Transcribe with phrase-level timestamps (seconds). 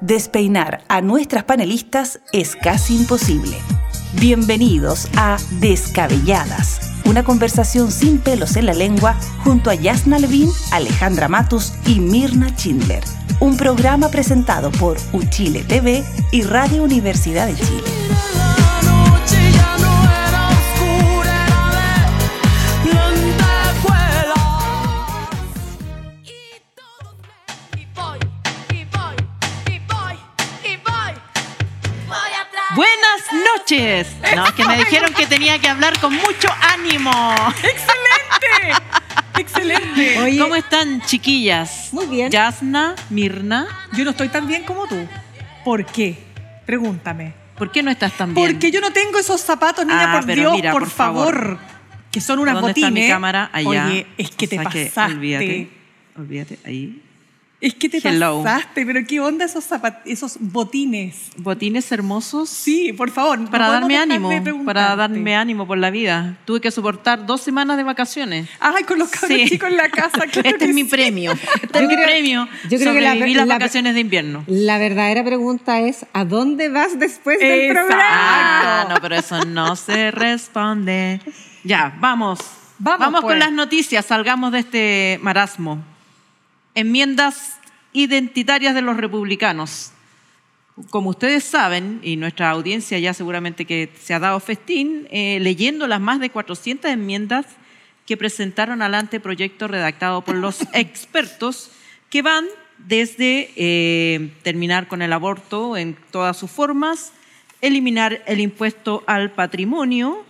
[0.00, 3.56] despeinar a nuestras panelistas es casi imposible.
[4.14, 11.28] Bienvenidos a Descabelladas, una conversación sin pelos en la lengua junto a Yasna Levin, Alejandra
[11.28, 13.04] Matus y Mirna Schindler.
[13.40, 18.29] Un programa presentado por Uchile TV y Radio Universidad de Chile.
[34.36, 37.10] No, es que me dijeron que tenía que hablar con mucho ánimo.
[37.62, 38.82] ¡Excelente!
[39.38, 40.18] ¡Excelente!
[40.20, 41.88] Oye, ¿Cómo están, chiquillas?
[41.92, 42.30] Muy bien.
[42.30, 43.66] Yasna, Mirna.
[43.96, 44.96] Yo no estoy tan bien como tú.
[45.64, 46.18] ¿Por qué?
[46.66, 47.32] Pregúntame.
[47.56, 48.52] ¿Por qué no estás tan bien?
[48.52, 51.34] Porque yo no tengo esos zapatos, niña, Ah, por pero Dios, mira, por, por favor.
[51.34, 51.58] favor.
[52.10, 52.90] Que son unas ¿Dónde botines.
[52.90, 53.50] está mi cámara?
[53.52, 53.86] Allá.
[53.86, 55.14] Oye, es que te O sea que pasaste.
[55.14, 55.70] olvídate.
[56.18, 57.02] Olvídate, ahí.
[57.60, 58.42] Es que te Hello.
[58.42, 59.66] pasaste, pero ¿qué onda esos
[60.06, 61.30] esos botines?
[61.36, 62.48] Botines hermosos.
[62.48, 63.50] Sí, por favor.
[63.50, 64.30] Para darme ánimo,
[64.64, 66.38] para darme ánimo por la vida.
[66.46, 68.48] Tuve que soportar dos semanas de vacaciones.
[68.60, 69.46] Ay, con los cabros Sí.
[69.46, 70.26] chicos en la casa.
[70.26, 70.88] claro Este que es mi sí.
[70.88, 71.32] premio.
[71.32, 72.48] Este es mi premio.
[72.70, 74.42] yo creo que la- las la- vacaciones de invierno.
[74.46, 78.02] La verdadera pregunta es, ¿a dónde vas después del programa?
[78.02, 81.20] Ah, no, pero eso no se responde.
[81.64, 82.38] Ya, vamos.
[82.78, 83.32] Vamos, pues.
[83.32, 85.84] con las noticias, salgamos de este marasmo.
[86.74, 87.58] Enmiendas
[87.92, 89.92] identitarias de los republicanos.
[90.90, 95.86] Como ustedes saben, y nuestra audiencia ya seguramente que se ha dado festín, eh, leyendo
[95.86, 97.46] las más de 400 enmiendas
[98.06, 101.70] que presentaron al anteproyecto redactado por los expertos,
[102.08, 102.46] que van
[102.78, 107.12] desde eh, terminar con el aborto en todas sus formas,
[107.60, 110.24] eliminar el impuesto al patrimonio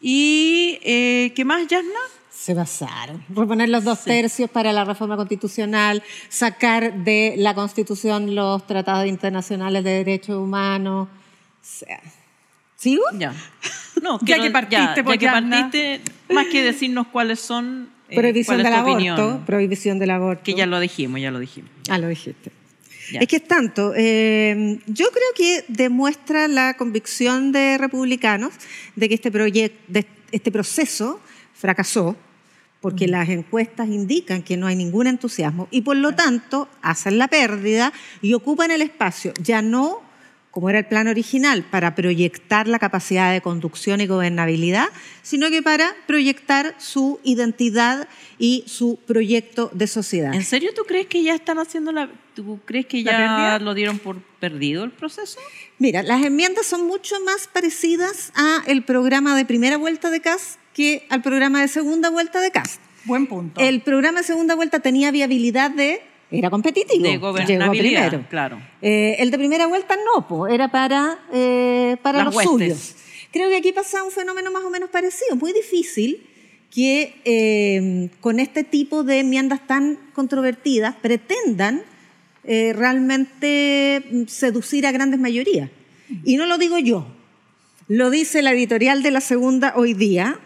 [0.00, 1.90] y, eh, ¿qué más, Yasna?
[2.44, 3.24] Se basaron.
[3.34, 9.82] Proponer los dos tercios para la reforma constitucional, sacar de la constitución los tratados internacionales
[9.82, 11.08] de derechos humanos.
[11.08, 12.00] O sea,
[12.76, 13.02] ¿Sigo?
[13.18, 13.32] Ya.
[14.02, 15.50] No, Ya quiero- que partiste, ya, ya pues, que Yasna.
[15.70, 16.00] partiste,
[16.34, 18.92] más que decirnos cuáles son, eh, prohibición cuál del aborto.
[18.94, 19.44] opinión.
[19.46, 20.42] Prohibición del aborto.
[20.44, 21.70] Que ya lo dijimos, ya lo dijimos.
[21.88, 22.52] Ah, lo dijiste.
[23.10, 23.20] Ya.
[23.20, 23.94] Es que es tanto.
[23.96, 28.52] eh, yo creo que demuestra la convicción de republicanos
[28.96, 30.00] de que este, proyecto,
[30.30, 31.20] este proceso
[31.54, 32.16] fracasó
[32.84, 37.28] porque las encuestas indican que no hay ningún entusiasmo y por lo tanto hacen la
[37.28, 40.02] pérdida y ocupan el espacio, ya no
[40.50, 44.86] como era el plan original, para proyectar la capacidad de conducción y gobernabilidad,
[45.22, 48.06] sino que para proyectar su identidad
[48.38, 50.32] y su proyecto de sociedad.
[50.34, 52.08] ¿En serio tú crees que ya están haciendo la...
[52.36, 55.40] ¿Tú crees que ¿La ya lo dieron por perdido el proceso?
[55.78, 60.58] Mira, las enmiendas son mucho más parecidas a el programa de primera vuelta de CAS
[60.74, 62.78] que al programa de segunda vuelta de CAS.
[63.04, 63.60] Buen punto.
[63.60, 66.02] El programa de segunda vuelta tenía viabilidad de...
[66.30, 67.04] Era competitivo.
[67.04, 68.24] De llegó primero.
[68.28, 68.58] claro.
[68.82, 72.52] Eh, el de primera vuelta no, po, era para, eh, para Las los huestes.
[72.52, 72.96] suyos.
[73.30, 75.36] Creo que aquí pasa un fenómeno más o menos parecido.
[75.36, 76.26] Muy difícil
[76.74, 81.82] que eh, con este tipo de enmiendas tan controvertidas pretendan
[82.42, 85.70] eh, realmente mm, seducir a grandes mayorías.
[86.24, 87.06] Y no lo digo yo,
[87.88, 90.38] lo dice la editorial de la segunda hoy día.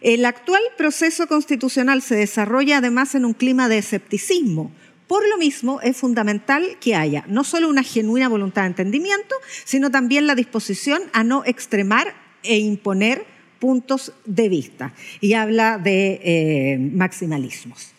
[0.00, 4.70] El actual proceso constitucional se desarrolla además en un clima de escepticismo.
[5.06, 9.90] Por lo mismo, es fundamental que haya no solo una genuina voluntad de entendimiento, sino
[9.90, 13.24] también la disposición a no extremar e imponer
[13.58, 14.94] puntos de vista.
[15.20, 17.92] Y habla de eh, maximalismos.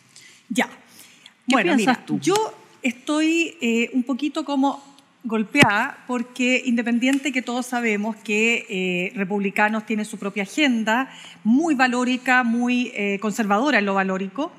[0.49, 0.67] Ya.
[0.67, 2.19] ¿Qué bueno, piensas mira, tú?
[2.19, 2.35] yo
[2.81, 4.96] estoy eh, un poquito como
[5.27, 11.11] golpeada porque independiente que todos sabemos que eh, republicanos tienen su propia agenda
[11.43, 14.51] muy valórica, muy eh, conservadora en lo valórico,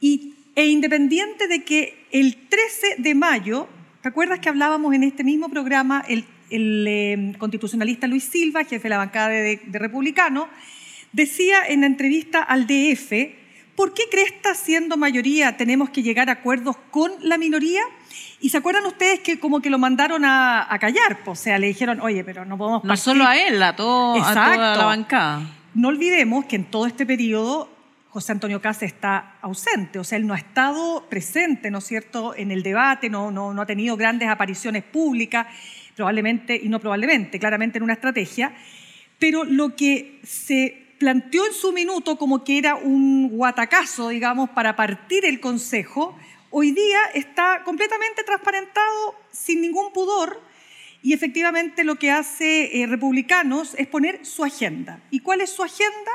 [0.00, 3.68] y, e independiente de que el 13 de mayo,
[4.00, 8.88] ¿te acuerdas que hablábamos en este mismo programa el, eh, constitucionalista Luis Silva, jefe de
[8.88, 10.48] la bancada de, de republicano,
[11.12, 13.37] decía en la entrevista al DF,
[13.78, 17.80] ¿por qué cresta siendo mayoría tenemos que llegar a acuerdos con la minoría?
[18.40, 21.68] Y se acuerdan ustedes que como que lo mandaron a, a callar, o sea, le
[21.68, 23.04] dijeron, oye, pero no podemos No partir".
[23.04, 25.42] solo a él, a, todo, a toda la bancada.
[25.74, 27.70] No olvidemos que en todo este periodo
[28.08, 32.34] José Antonio Caz está ausente, o sea, él no ha estado presente, ¿no es cierto?,
[32.34, 35.46] en el debate, no, no, no ha tenido grandes apariciones públicas,
[35.94, 38.52] probablemente, y no probablemente, claramente en una estrategia,
[39.20, 44.76] pero lo que se planteó en su minuto como que era un guatacazo, digamos, para
[44.76, 46.16] partir el Consejo,
[46.50, 50.40] hoy día está completamente transparentado, sin ningún pudor,
[51.02, 55.00] y efectivamente lo que hace eh, Republicanos es poner su agenda.
[55.10, 56.10] ¿Y cuál es su agenda?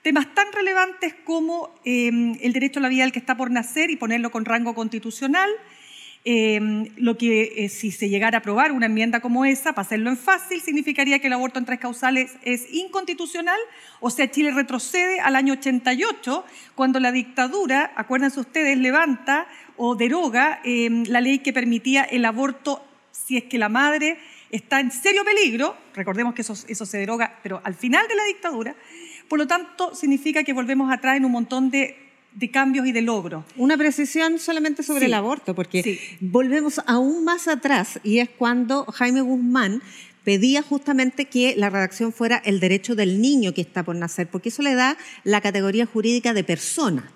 [0.00, 2.08] Temas tan relevantes como eh,
[2.40, 5.50] el derecho a la vida del que está por nacer y ponerlo con rango constitucional,
[6.24, 10.08] Eh, lo que eh, si se llegara a aprobar una enmienda como esa, para hacerlo
[10.08, 13.58] en fácil, significaría que el aborto en tres causales es inconstitucional,
[13.98, 16.44] o sea, Chile retrocede al año 88,
[16.76, 22.84] cuando la dictadura, acuérdense ustedes, levanta o deroga eh, la ley que permitía el aborto
[23.10, 24.16] si es que la madre
[24.52, 28.24] está en serio peligro, recordemos que eso, eso se deroga, pero al final de la
[28.24, 28.76] dictadura,
[29.28, 32.01] por lo tanto, significa que volvemos atrás en un montón de
[32.34, 33.44] de cambios y de logros.
[33.56, 39.20] Una precisión solamente sobre el aborto, porque volvemos aún más atrás y es cuando Jaime
[39.20, 39.82] Guzmán
[40.24, 44.50] pedía justamente que la redacción fuera el derecho del niño que está por nacer, porque
[44.50, 47.10] eso le da la categoría jurídica de persona.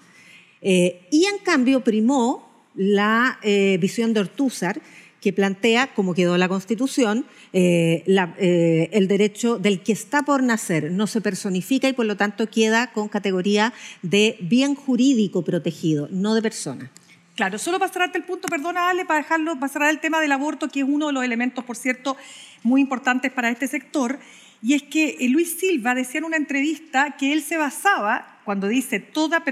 [0.61, 4.81] Eh, y en cambio primó la eh, visión de Ortúzar,
[5.27, 10.93] que plantea, como quedó la Constitución, eh, eh, el derecho del que está por nacer
[10.93, 16.37] no se personifica y por lo tanto queda con categoría de bien jurídico protegido, no
[16.37, 16.93] de persona.
[17.35, 20.31] Claro, solo para cerrarte el punto, perdona Ale, para dejarlo, para cerrar el tema del
[20.31, 22.17] aborto, que es uno de los elementos, por cierto,
[22.63, 24.21] muy importantes para este sector,
[24.63, 28.69] y es que eh, Luis Silva decía en una entrevista que él se basaba, cuando
[28.69, 29.43] dice todo,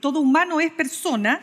[0.00, 1.42] todo humano es persona,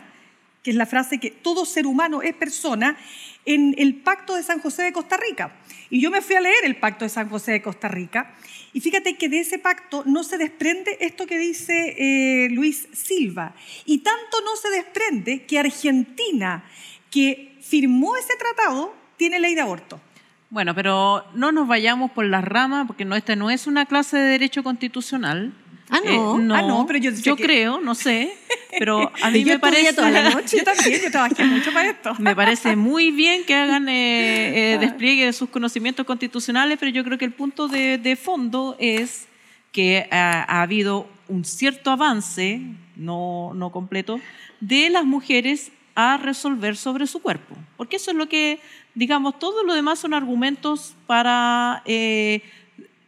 [0.65, 2.97] que es la frase que todo ser humano es persona,
[3.45, 5.55] en el Pacto de San José de Costa Rica.
[5.89, 8.35] Y yo me fui a leer el Pacto de San José de Costa Rica
[8.75, 13.55] y fíjate que de ese pacto no se desprende esto que dice eh, Luis Silva.
[13.85, 16.65] Y tanto no se desprende que Argentina,
[17.09, 20.01] que firmó ese tratado, tiene ley de aborto.
[20.49, 24.17] Bueno, pero no nos vayamos por las ramas, porque no, esta no es una clase
[24.17, 25.53] de derecho constitucional.
[25.89, 26.39] Ah, no.
[26.39, 28.35] Eh, ah, no pero yo, yo creo, no sé,
[28.77, 29.93] pero a mí me parece...
[29.93, 30.57] Toda la noche.
[30.57, 32.15] yo también, yo trabajé mucho para esto.
[32.17, 37.03] Me parece muy bien que hagan eh, eh, despliegue de sus conocimientos constitucionales, pero yo
[37.03, 39.27] creo que el punto de, de fondo es
[39.71, 42.61] que ha, ha, habido un cierto avance,
[42.95, 44.19] no, no completo,
[44.61, 47.55] de las mujeres a resolver sobre su cuerpo.
[47.77, 48.59] Porque eso es lo que,
[48.95, 51.83] digamos, todo lo demás son argumentos para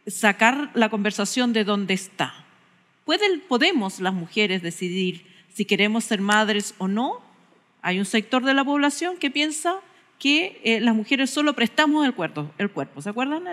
[0.06, 2.47] sacar la conversación de dónde está
[3.48, 7.20] podemos las mujeres decidir si queremos ser madres o no.
[7.82, 9.76] Hay un sector de la población que piensa
[10.18, 13.00] que eh, las mujeres solo prestamos el cuerpo, el cuerpo.
[13.02, 13.44] ¿Se acuerdan?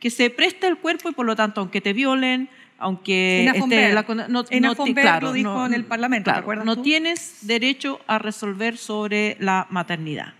[0.00, 4.04] que se presta el cuerpo y por lo tanto, aunque te violen, aunque esté la,
[4.28, 6.30] no, claro, lo dijo en el Parlamento,
[6.64, 10.34] No tienes derecho a resolver sobre la maternidad.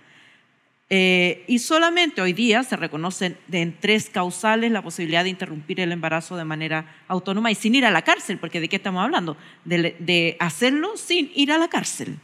[0.91, 5.93] Eh, y solamente hoy día se reconocen en tres causales la posibilidad de interrumpir el
[5.93, 9.37] embarazo de manera autónoma y sin ir a la cárcel, porque ¿de qué estamos hablando?
[9.65, 12.19] De, hacerlo sin ir a la cárcel.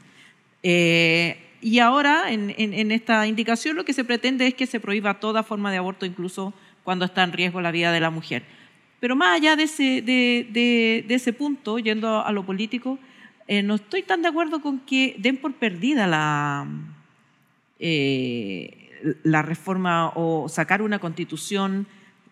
[0.62, 5.42] Eh, y ahora, en, esta indicación, lo que se pretende es que se prohíba toda
[5.42, 6.54] forma de aborto, incluso
[6.84, 8.42] cuando está en riesgo la vida de la mujer.
[8.98, 12.98] Pero más allá de ese, de, ese punto, yendo a lo político,
[13.46, 16.66] eh, no estoy tan de acuerdo con que den por perdida la,
[17.82, 21.87] eh, la reforma o sacar una constitución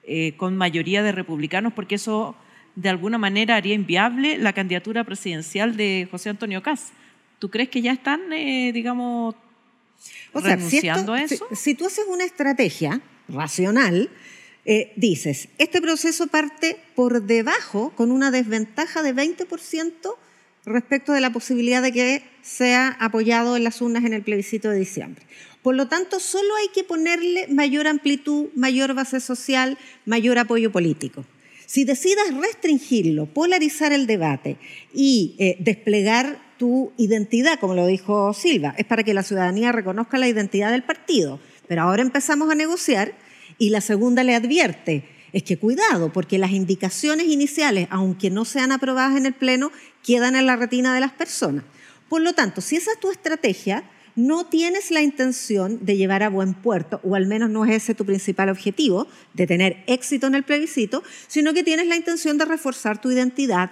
[0.04, 2.36] eh, con mayoría de republicanos, porque eso
[2.76, 6.92] de alguna manera haría inviable la candidatura presidencial de José Antonio Caz.
[7.38, 9.34] ¿Tú crees que ya están, eh, digamos,
[10.34, 11.46] renunciando a eso?
[11.50, 14.10] Si, si, tú haces una estrategia racional,
[14.96, 20.14] dices, este proceso parte por debajo con una desventaja de 20%
[20.64, 24.78] respecto de la posibilidad de que sea apoyado en las urnas en el plebiscito de
[24.78, 25.24] diciembre.
[25.62, 31.24] Por lo tanto, solo hay que ponerle mayor amplitud, mayor base social, mayor apoyo político.
[31.66, 34.56] Si decidas restringirlo, polarizar el debate
[34.94, 40.18] y eh, desplegar tu identidad, como lo dijo Silva, es para que la ciudadanía reconozca
[40.18, 41.40] la identidad del partido.
[41.68, 43.12] Pero ahora empezamos a negociar
[43.58, 48.72] y la segunda le advierte, es que cuidado, porque las indicaciones iniciales, aunque no sean
[48.72, 49.70] aprobadas en el Pleno,
[50.02, 51.64] quedan en la retina de las personas.
[52.08, 53.84] Por lo tanto, si esa es tu estrategia,
[54.16, 57.94] no tienes la intención de llevar a buen puerto, o al menos no es ese
[57.94, 62.44] tu principal objetivo, de tener éxito en el plebiscito, sino que tienes la intención de
[62.44, 63.70] reforzar tu identidad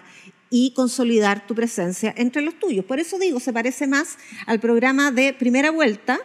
[0.49, 2.85] y consolidar tu presencia entre los tuyos.
[2.85, 6.21] Por eso digo, se parece más al programa de primera vuelta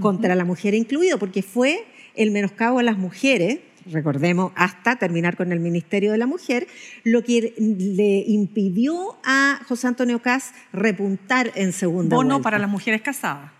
[0.00, 3.58] contra la mujer incluido, porque fue el menoscabo a las mujeres
[3.90, 6.66] recordemos, hasta terminar con el Ministerio de la Mujer,
[7.04, 13.02] lo que le impidió a José Antonio Caz repuntar en segunda Bono para las mujeres
[13.02, 13.50] casadas.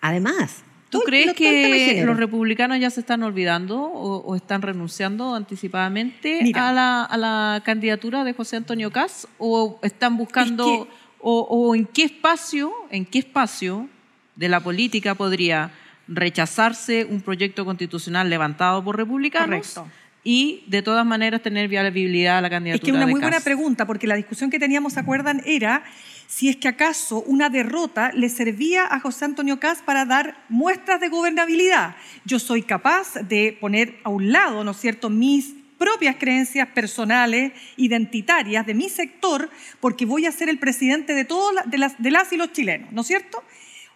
[0.00, 0.62] Además.
[0.90, 7.62] ¿Tú crees que los republicanos ya se están olvidando o, están renunciando anticipadamente a la,
[7.64, 10.88] candidatura de José Antonio Caz o están buscando
[11.20, 13.88] o, o en qué espacio, en qué espacio
[14.36, 15.72] de la política podría
[16.08, 19.80] rechazarse un proyecto constitucional levantado por republicanos.
[20.24, 22.82] Y de todas maneras tener viabilidad a la candidatura.
[22.82, 25.42] Es que una muy buena pregunta, porque la discusión que teníamos, ¿se acuerdan?
[25.46, 25.84] Era
[26.26, 31.00] si es que acaso una derrota le servía a José Antonio Caz para dar muestras
[31.00, 31.96] de gobernabilidad.
[32.24, 37.52] Yo soy capaz de poner a un lado, ¿no es cierto?, mis propias creencias personales,
[37.76, 39.48] identitarias de mi sector,
[39.80, 42.92] porque voy a ser el presidente de todas de las, de las y los chilenos,
[42.92, 43.42] ¿no es cierto?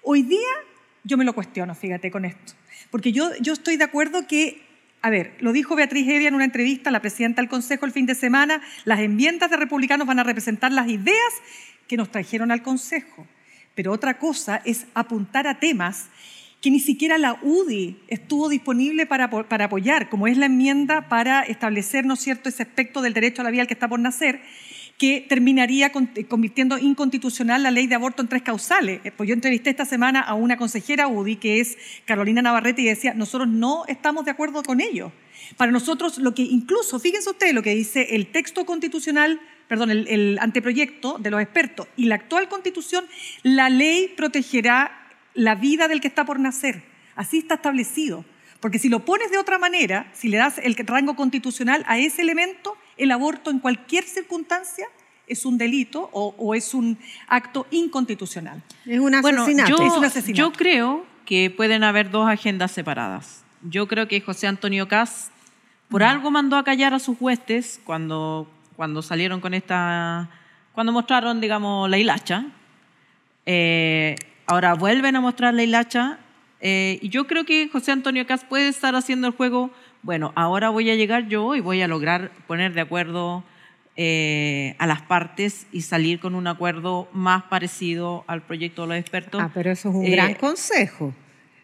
[0.03, 0.39] Hoy día
[1.05, 2.53] yo me lo cuestiono, fíjate, con esto.
[2.91, 4.63] Porque yo, yo estoy de acuerdo que,
[5.01, 8.07] a ver, lo dijo Beatriz Evia en una entrevista, la presidenta del Consejo el fin
[8.07, 11.33] de semana, las enmiendas de republicanos van a representar las ideas
[11.89, 13.27] que nos trajeron al Consejo.
[13.75, 16.09] Pero otra cosa es apuntar a temas
[16.61, 21.43] que ni siquiera la UDI estuvo disponible para, para apoyar, como es la enmienda para
[21.43, 23.99] establecer, ¿no es cierto?, ese aspecto del derecho a la vida al que está por
[23.99, 24.41] nacer,
[24.99, 29.01] que terminaría convirtiendo inconstitucional la ley de aborto en tres causales.
[29.05, 32.87] Eh, pues yo entrevisté esta semana a una consejera UDI, que es Carolina Navarrete, y
[32.87, 35.13] decía, nosotros no estamos de acuerdo con ello.
[35.57, 39.41] Para nosotros, lo que incluso, fíjense ustedes lo que dice el texto constitucional
[39.73, 43.07] perdón, el, anteproyecto de los expertos y la actual constitución,
[43.43, 46.83] la ley protegerá la vida del que está por nacer.
[47.17, 48.27] Así está establecido.
[48.61, 52.21] Porque si lo pones de otra manera, si le das el rango constitucional a ese
[52.21, 54.87] elemento, el aborto en cualquier circunstancia
[55.27, 58.63] es un delito o, es un acto inconstitucional.
[58.85, 59.71] Es un asesinato.
[59.71, 60.51] yo, es un asesinato.
[60.51, 63.45] Yo creo que pueden haber dos agendas separadas.
[63.63, 65.31] Yo creo que José Antonio Caz
[65.89, 70.29] por algo mandó a callar a sus huestes cuando cuando salieron con esta,
[70.73, 72.47] cuando mostraron, digamos, la hilacha.
[73.47, 76.19] Eh, ahora vuelven a mostrar la hilacha.
[76.61, 79.71] Eh, y yo creo que José Antonio Cas puede estar haciendo el juego,
[80.03, 83.45] bueno, ahora voy a llegar yo y voy a lograr poner de acuerdo
[83.97, 88.97] eh, a las partes y salir con un acuerdo más parecido al proyecto de los
[88.97, 89.41] expertos.
[89.43, 91.15] Ah, pero eso es un gran consejo.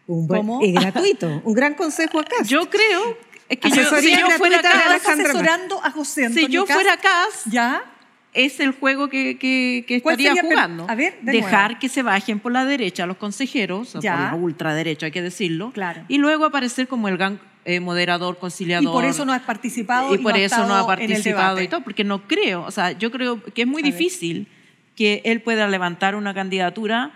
[0.07, 1.41] Un Y gratuito.
[1.43, 2.35] un gran consejo acá.
[2.45, 3.17] Yo creo
[3.47, 4.59] es que yo, si yo fuera
[4.95, 7.83] asesorando a José Si yo fuera Cas, ya
[8.31, 10.85] es el juego que, que, estaría jugando.
[10.87, 15.11] A ver, Dejar que se bajen por la derecha los consejeros, por la ultraderecha, hay
[15.11, 15.71] que decirlo.
[15.71, 16.03] Claro.
[16.07, 18.89] Y luego aparecer como el gran eh, moderador, conciliador.
[18.89, 20.15] Y por eso no has participado.
[20.15, 23.43] Y, por eso no ha participado y todo, porque no creo, o sea, yo creo
[23.43, 24.47] que es muy difícil
[24.95, 27.11] que él pueda levantar una candidatura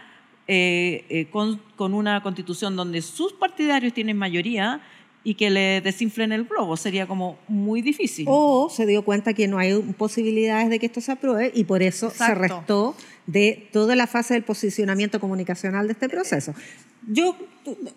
[0.48, 4.81] eh, eh, con, con una constitución donde sus partidarios tienen mayoría
[5.24, 6.77] y que le desinflen el globo.
[6.77, 8.27] Sería como muy difícil.
[8.29, 11.81] O se dio cuenta que no hay posibilidades de que esto se apruebe y por
[11.81, 12.95] eso se restó
[13.25, 16.53] de toda la fase del posicionamiento comunicacional de este proceso.
[17.08, 17.36] Yo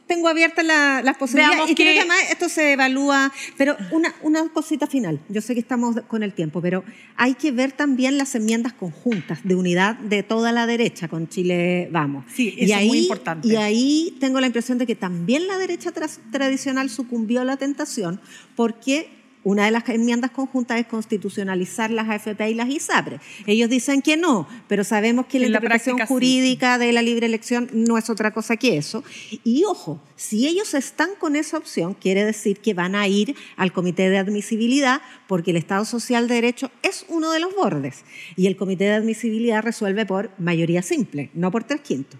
[0.06, 4.86] tengo abiertas las posibilidades y creo que además esto se evalúa, pero una, una cosita
[4.86, 6.84] final, yo sé que estamos con el tiempo, pero
[7.16, 11.88] hay que ver también las enmiendas conjuntas de unidad de toda la derecha con Chile
[11.92, 12.24] Vamos.
[12.32, 13.46] Sí, eso es muy importante.
[13.46, 15.92] Y ahí tengo la impresión de que también la derecha
[16.30, 18.20] tradicional sucumbió a la tentación
[18.54, 19.15] porque
[19.46, 23.20] una de las enmiendas conjuntas es constitucionalizar las AFP y las ISAPRE.
[23.46, 27.96] Ellos dicen que no, pero sabemos que la, interpretación jurídica de la libre elección no
[27.96, 29.04] es otra cosa que eso.
[29.44, 33.72] Y ojo, si ellos están con esa opción, quiere decir que van a ir al
[33.72, 38.04] comité de admisibilidad porque el Estado Social de Derecho es uno de los bordes.
[38.34, 42.18] Y el comité de admisibilidad resuelve por mayoría simple, no por tres quintos.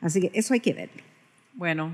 [0.00, 1.04] Así que eso hay que verlo.
[1.52, 1.92] Bueno,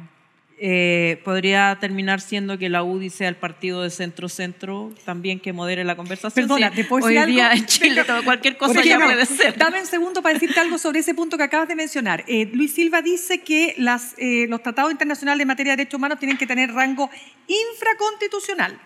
[0.62, 5.84] eh, podría terminar siendo que la UDI sea el partido de centro-centro también que modere
[5.84, 6.46] la conversación.
[6.46, 9.56] Perdona, Hoy día en Chile cualquier cosa ya puede ser.
[9.56, 12.24] Dame un segundo para decirte algo sobre ese punto que acabas de mencionar.
[12.26, 16.18] Eh, Luis Silva dice que las, eh, los tratados internacionales en materia de derechos humanos
[16.18, 17.08] tienen que tener rango
[17.46, 18.78] infraconstitucional.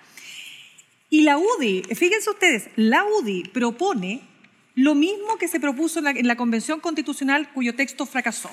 [1.11, 4.21] Y la UDI, fíjense ustedes, la UDI propone
[4.77, 8.51] lo mismo que se propuso en la Convención Constitucional cuyo texto fracasó,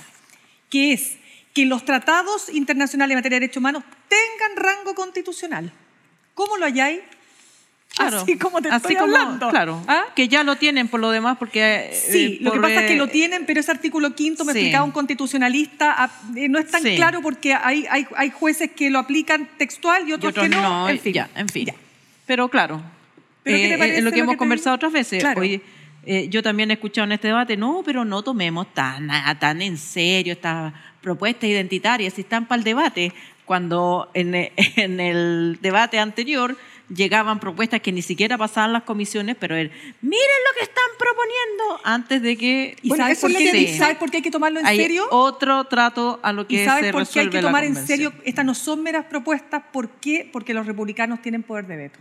[0.72, 1.18] que es
[1.54, 5.72] que los tratados internacionales en materia de derechos humanos tengan rango constitucional.
[6.34, 7.02] ¿Cómo lo halláis?
[7.98, 9.50] así como te estoy hablando.
[9.50, 10.06] Claro, ¿Ah?
[10.16, 11.90] que ya lo tienen por lo demás porque...
[11.92, 14.86] Eh, sí, lo que pasa es que lo tienen, pero ese artículo quinto, me explicaba
[14.86, 19.00] un constitucionalista, ah, eh, no es tan claro porque hay, hay, hay, jueces que lo
[19.00, 20.88] aplican textual y otros, que no.
[20.88, 21.14] en fin.
[21.14, 21.68] Ya, en fin.
[22.26, 22.82] Pero claro,
[23.44, 25.22] ¿Pero eh, es lo que hemos conversado otras veces.
[25.22, 25.42] Claro.
[25.44, 30.34] yo también he escuchado en este debate, no, pero no tomemos tan, tan en serio
[30.34, 33.14] esta propuestas identitarias y están para el debate,
[33.46, 36.56] cuando en, en, el debate anterior
[36.94, 41.82] llegaban propuestas que ni siquiera pasaban las comisiones, pero él, miren lo que están proponiendo
[41.86, 42.76] antes de que...
[42.82, 45.08] ¿Y sabes, por qué, ¿sabes por qué hay que tomarlo en hay serio?
[45.10, 48.14] otro trato a lo que ¿Y sabes por qué hay que tomar en serio?
[48.26, 49.64] Estas no son meras propuestas.
[49.72, 50.30] ¿Por qué?
[50.32, 52.00] Porque los republicanos tienen poder de veto.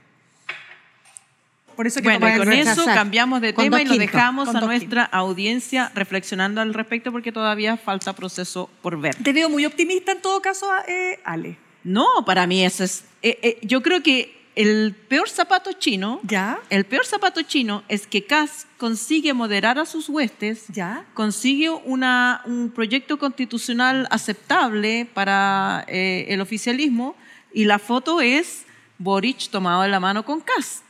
[1.77, 5.91] Por eso bueno, y con eso cambiamos de tema y lo dejamos a nuestra audiencia
[5.95, 9.15] reflexionando al respecto porque todavía falta proceso por ver.
[9.17, 11.57] Te veo muy optimista en todo caso, eh, Ale.
[11.85, 13.05] No, para mí eso es...
[13.23, 16.59] Eh, eh, yo creo que el peor zapato chino, ¿Ya?
[16.71, 21.07] el peor zapato chino es que Kass consigue moderar a sus huestes, ¿Ya?
[21.15, 27.17] consigue una, un proyecto constitucional aceptable para eh, el oficialismo
[27.55, 28.65] y la foto es
[28.99, 30.83] Boric tomado de la mano con Kass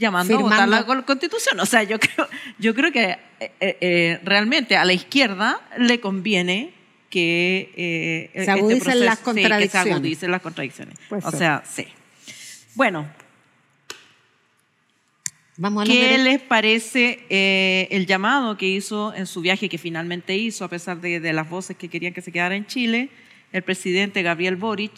[0.00, 1.06] llamando a votar la Firmando.
[1.06, 1.60] constitución.
[1.60, 2.26] O sea, yo creo,
[2.58, 6.72] yo creo que eh, eh, realmente a la izquierda le conviene
[7.10, 9.88] que eh, Se este agudicen proceso- las sí, que contradicciones.
[9.88, 10.94] se agudicen las contradicciones.
[11.10, 11.86] O sea, sí.
[12.74, 13.06] Bueno,
[15.56, 17.26] Vamos a ¿Qué les parece
[17.90, 21.50] el llamado que hizo en su viaje, que finalmente hizo, a pesar de, de las
[21.50, 23.10] voces que querían que se quedara en Chile,
[23.52, 24.92] el presidente Gabriel Boric,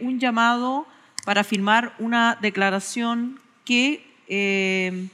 [0.00, 0.86] un llamado
[1.24, 5.08] para firmar una declaración que eh,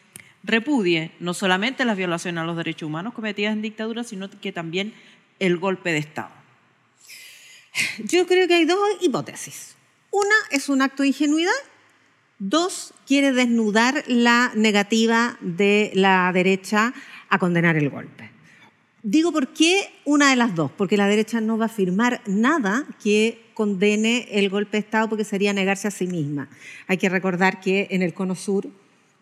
[0.45, 4.95] repudie no solamente las violaciones a los derechos humanos cometidas en dictadura, sino que también
[5.39, 6.31] el golpe de Estado?
[8.05, 9.77] Yo creo que hay dos hipótesis.
[10.11, 11.51] Una es un acto de ingenuidad.
[12.39, 16.93] Dos, quiere desnudar la negativa de la derecha
[17.29, 18.31] a condenar el golpe.
[19.05, 22.87] Digo por qué una de las dos, porque la derecha no va a firmar nada
[23.03, 26.49] que condene el golpe de Estado porque sería negarse a sí misma.
[26.87, 28.69] Hay que recordar que en el Cono Sur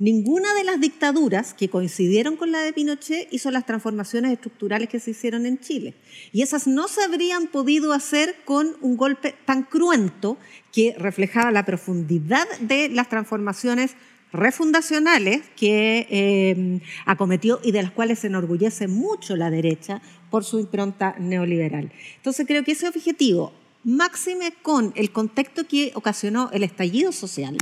[0.01, 4.99] ninguna de las dictaduras que coincidieron con la de Pinochet hizo las transformaciones estructurales que
[4.99, 5.95] se hicieron en Chile.
[6.33, 10.39] Y esas no se habrían podido hacer con un golpe tan cruento
[10.73, 13.95] que reflejaba la profundidad de las transformaciones
[14.33, 20.59] refundacionales que eh, acometió y de las cuales se enorgullece mucho la derecha por su
[20.61, 21.93] impronta neoliberal.
[22.17, 23.53] Entonces creo que ese objetivo,
[23.85, 27.59] máxime con el contexto que ocasionó el estallido social,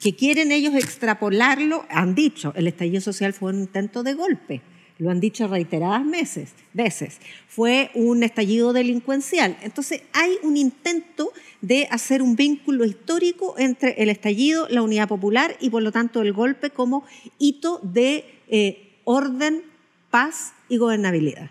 [0.00, 4.62] que quieren ellos extrapolarlo, han dicho, el estallido social fue un intento de golpe,
[4.98, 9.56] lo han dicho reiteradas meses, veces, fue un estallido delincuencial.
[9.62, 15.56] Entonces hay un intento de hacer un vínculo histórico entre el estallido, la unidad popular
[15.60, 17.04] y por lo tanto el golpe como
[17.38, 19.62] hito de eh, orden,
[20.10, 21.50] paz y gobernabilidad.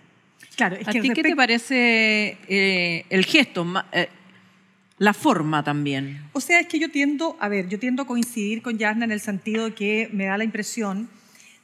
[0.55, 4.07] Claro, es ¿A que ti qué te parece eh, el gesto, eh,
[4.97, 6.21] la forma también?
[6.33, 9.11] O sea, es que yo tiendo, a ver, yo tiendo a coincidir con Yasna en
[9.11, 11.09] el sentido de que me da la impresión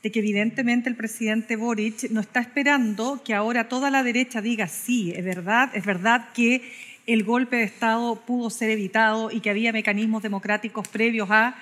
[0.03, 4.67] de que evidentemente el presidente Boric no está esperando que ahora toda la derecha diga
[4.67, 6.63] sí, es verdad, es verdad que
[7.05, 11.55] el golpe de Estado pudo ser evitado y que había mecanismos democráticos previos a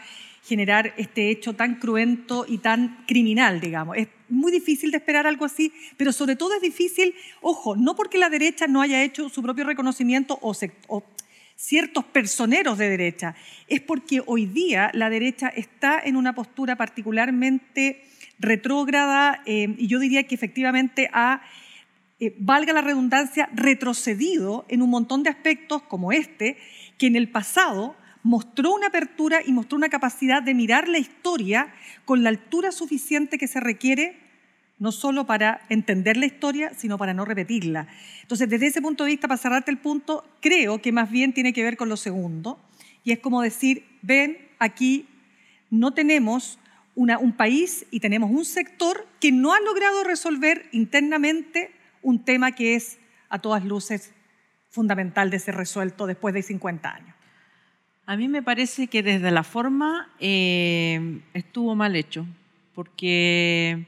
[0.44, 3.98] generar este hecho tan cruento y tan criminal, digamos.
[3.98, 8.18] Es muy difícil de esperar algo así, pero sobre todo es difícil, ojo, no porque
[8.18, 10.56] la derecha no haya hecho su propio reconocimiento o,
[10.88, 11.04] o
[11.60, 13.36] ciertos personeros de derecha,
[13.68, 18.02] es porque hoy día la derecha está en una postura particularmente
[18.40, 21.42] retrógrada eh, y yo diría que efectivamente ha,
[22.22, 26.56] eh, valga la redundancia, retrocedido en un montón de aspectos como este,
[26.98, 31.74] que en el pasado mostró una apertura y mostró una capacidad de mirar la historia
[32.06, 34.29] con la altura suficiente que se requiere
[34.80, 37.88] no solo para entender la historia, sino para no repetirla.
[38.22, 41.52] Entonces, desde ese punto de vista, para cerrarte el punto, creo que más bien tiene
[41.54, 42.60] que ver con lo segundo,
[43.04, 45.06] y es como decir, ven, aquí
[45.70, 46.60] no tenemos
[46.96, 52.54] una- un país y tenemos un sector que no ha logrado resolver internamente un tema
[52.54, 52.98] que es,
[53.30, 54.14] a todas luces,
[54.70, 57.16] fundamental de ser resuelto después de 50 años.
[58.06, 62.26] A mí me parece que desde la forma eh, estuvo mal hecho,
[62.74, 63.86] porque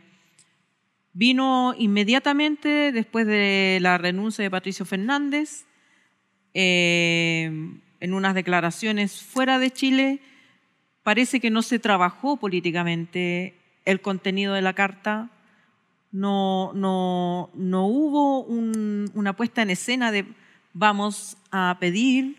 [1.14, 5.66] vino inmediatamente después de la renuncia de Patricio Fernández,
[6.54, 7.52] eh,
[8.00, 10.20] en unas declaraciones fuera de Chile,
[11.04, 15.30] parece que no se trabajó políticamente el contenido de la carta,
[16.12, 20.26] no, no, no hubo un- una puesta en escena de
[20.74, 22.38] vamos a pedir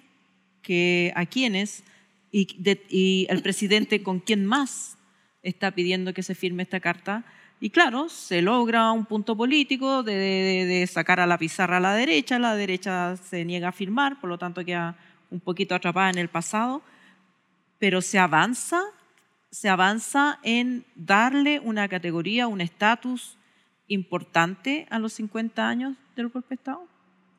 [0.63, 1.83] que a quienes
[2.31, 2.47] y,
[2.89, 4.97] y el presidente con quién más
[5.43, 7.25] está pidiendo que se firme esta carta.
[7.62, 12.40] Y claro, se logra un punto político de, sacar a la pizarra a la derecha,
[12.40, 14.96] la derecha se niega a firmar, por lo tanto queda
[15.31, 16.83] un poquito atrapada en el pasado,
[17.79, 18.83] pero se avanza,
[19.53, 23.38] se avanza en darle una categoría, un estatus
[23.87, 26.92] importante a los 50 años del golpe de Estado.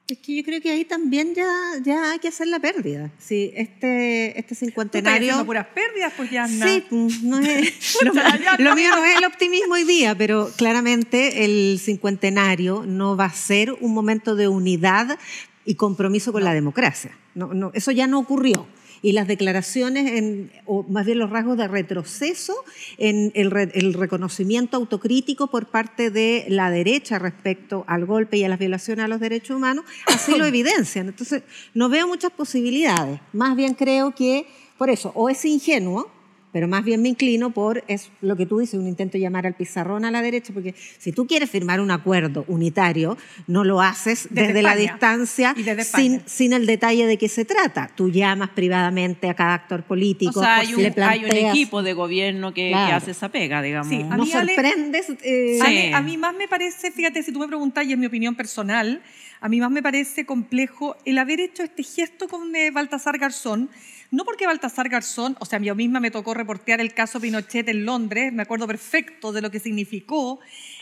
[0.10, 1.50] Es que yo creo que ahí también ya,
[1.82, 3.10] ya hay que hacer la pérdida.
[3.20, 5.30] Sí, este, este Tú cincuentenario...
[5.30, 6.68] haciendo puras pérdidas, pues Yasna.
[6.68, 8.76] Sí, pues, no es, lo, ya lo no.
[8.76, 13.72] mío no es el optimismo hoy día, pero claramente el cincuentenario no va a ser
[13.80, 15.18] un momento de unidad
[15.64, 17.18] y compromiso con la democracia.
[17.34, 18.68] No, no, eso ya no ocurrió.
[19.04, 22.56] Y las declaraciones, en- o más bien los rasgos de retroceso
[22.98, 28.44] en el, re- el reconocimiento autocrítico por parte de la derecha respecto al golpe y
[28.46, 31.10] a las violaciones a los derechos humanos, así lo evidencian.
[31.10, 31.44] Entonces,
[31.76, 33.20] no veo muchas posibilidades.
[33.34, 34.48] Más bien creo que,
[34.80, 36.10] por eso, o es ingenuo,
[36.54, 39.48] pero más bien me inclino por es lo que tú dices, un intento de llamar
[39.48, 43.82] al pizarrón a la derecha, porque si tú quieres firmar un acuerdo unitario, no lo
[43.82, 47.90] haces desde, la distancia sin, sin el detalle de qué se trata.
[47.96, 51.94] Tú llamas privadamente a cada actor político, o sea, hay, un, hay un equipo de
[51.94, 53.90] gobierno que, hace esa pega, digamos.
[53.90, 55.08] Sí, a mí, sorprendes.
[55.24, 58.36] Eh, a mí más me parece, fíjate, si tú me preguntas, y es mi opinión
[58.36, 59.02] personal,
[59.44, 63.70] a mí más me parece complejo el haber hecho este gesto con eh, Baltasar Garzón,
[64.10, 67.84] no porque Baltasar Garzón, o sea, yo misma me tocó reportear el caso Pinochet en
[67.84, 70.40] Londres, me acuerdo perfecto de lo que significó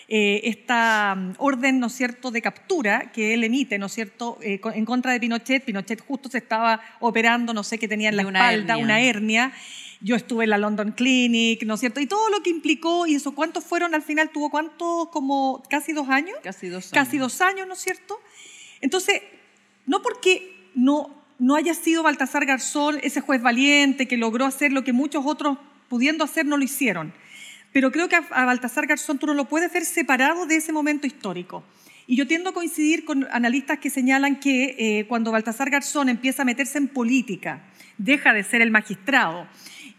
[0.08, 4.38] eh, esta mm, orden, ¿no es cierto?, de captura que él emite, ¿no es cierto?,
[4.44, 5.64] eh, en contra de Pinochet.
[5.66, 9.54] Pinochet justo se estaba operando, no sé qué tenía en la espalda, una hernia.
[10.02, 12.00] Yo estuve en la London Clinic, ¿no es cierto?
[12.00, 14.30] Y todo lo que implicó, y eso, ¿cuántos fueron al final?
[14.32, 15.08] ¿Tuvo cuántos?
[15.10, 16.38] Como casi dos años.
[16.44, 16.92] Casi dos años.
[16.92, 18.20] Casi dos años, ¿no es cierto?
[18.82, 19.22] Entonces,
[19.86, 24.84] no porque no no haya sido Baltasar Garzón ese juez valiente que logró hacer lo
[24.84, 25.58] que muchos otros
[25.90, 27.14] pudiendo hacer no lo hicieron.
[27.74, 31.08] Pero creo que a, Baltasar Garzón tú no lo puedes ver separado de ese momento
[31.08, 31.64] histórico.
[32.06, 36.44] Y yo tiendo a coincidir con analistas que señalan que eh, cuando Baltasar Garzón empieza
[36.44, 37.64] a meterse en política,
[37.98, 39.48] deja de ser el magistrado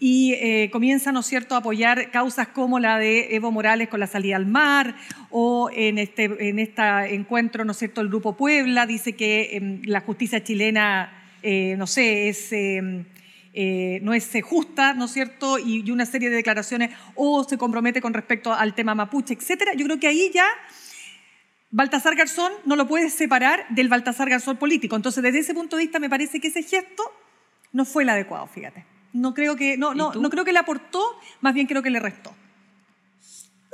[0.04, 4.00] y eh, comienza, ¿no es cierto?, a apoyar causas como la de Evo Morales con
[4.00, 4.96] la salida al mar
[5.30, 6.82] o en este en este
[7.14, 11.86] encuentro, ¿no es cierto?, el Grupo Puebla dice que em, la justicia chilena eh, no
[11.86, 13.04] sé, es, em,
[13.52, 15.60] eh, no es justa, ¿no es cierto?
[15.60, 19.74] Y, una serie de declaraciones, o se compromete con respecto al tema mapuche, etcétera.
[19.74, 20.46] Yo creo que ahí ya
[21.70, 24.96] Baltasar Garzón no lo puedes separar del Baltasar Garzón político.
[24.96, 27.04] Entonces, desde ese punto de vista, me parece que ese gesto
[27.72, 28.91] no fue el adecuado, fíjate.
[29.12, 31.02] No creo que, no, no, no creo que le aportó,
[31.40, 32.34] más bien creo que le restó.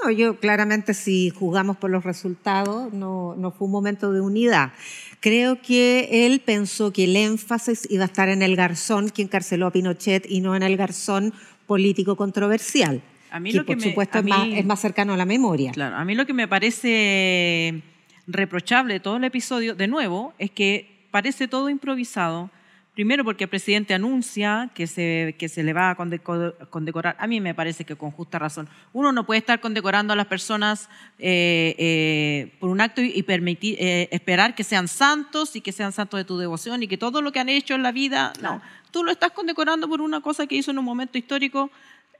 [0.02, 4.72] No, yo claramente si jugamos por los resultados, no, no fue un momento de unidad.
[5.20, 9.66] Creo que él pensó que el énfasis iba a estar en el garzón que encarceló
[9.66, 11.34] a Pinochet y no en el garzón
[11.66, 13.02] político controversial.
[13.30, 15.72] A mí que, lo que por supuesto es, más, es, más, cercano a la memoria.
[15.72, 17.82] Claro, a mí lo que me parece
[18.26, 22.50] reprochable de todo el episodio, de nuevo, es que parece todo improvisado
[22.98, 27.14] Primero porque el presidente anuncia que se, que se le va a condecorar.
[27.20, 28.68] A mí me parece que con justa razón.
[28.92, 30.88] Uno no puede estar condecorando a las personas
[31.20, 35.92] eh, eh, por un acto y permitir, eh, esperar que sean santos y que sean
[35.92, 38.60] santos de tu devoción y que todo lo que han hecho en la vida, no.
[38.90, 41.70] Tú lo estás condecorando por una cosa que hizo en un momento histórico,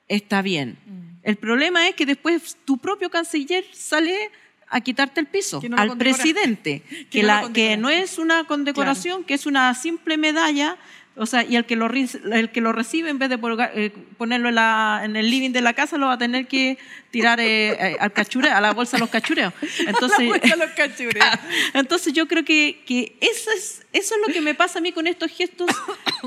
[0.07, 0.79] está bien.
[0.87, 1.19] Mm.
[1.25, 4.31] El problema es que después tu propio canciller sale
[4.71, 9.47] a quitarte el piso al presidente, que, la, que no es una condecoración, que es
[9.47, 10.77] una simple medalla,
[11.19, 13.39] o sea, y el que lo, el que lo recibe, en vez de
[13.75, 16.79] eh, ponerlo en, el living de la casa, lo va a tener que
[17.11, 19.53] tirar eh, eh, al cachureo, a la bolsa de los cachureos.
[19.87, 21.27] Entonces, los cachureos.
[21.75, 24.93] entonces yo creo que, que eso, es, eso es lo que me pasa a mí
[24.93, 25.69] con estos gestos.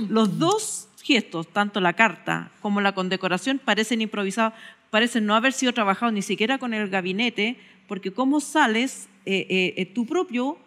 [0.09, 4.53] Los dos gestos, tanto la carta como la condecoración, parecen improvisados,
[4.91, 9.73] parecen no haber sido trabajados ni siquiera con el gabinete, porque cómo sales eh, eh,
[9.77, 10.59] eh, tu propio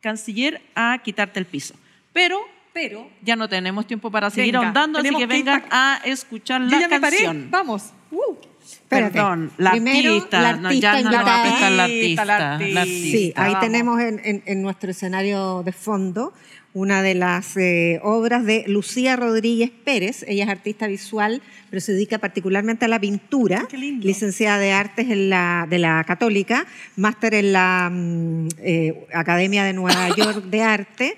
[0.00, 1.74] canciller a quitarte el piso.
[2.12, 2.40] Pero,
[2.72, 7.48] pero ya no tenemos tiempo para seguir ahondando, así que vengan a escuchar la canción.
[7.50, 7.92] Vamos.
[8.10, 8.36] Uh.
[8.88, 12.58] Perdón, la artista, no, ya no va a la artista.
[12.84, 16.32] Sí, ahí tenemos en, en, nuestro escenario de fondo
[16.74, 20.24] una de las eh, obras de Lucía Rodríguez Pérez.
[20.26, 23.68] Ella es artista visual, pero se dedica particularmente a la pintura.
[23.72, 29.74] Licenciada de Artes en la, de la Católica, máster en la mm, eh, Academia de
[29.74, 31.16] Nueva York de Arte.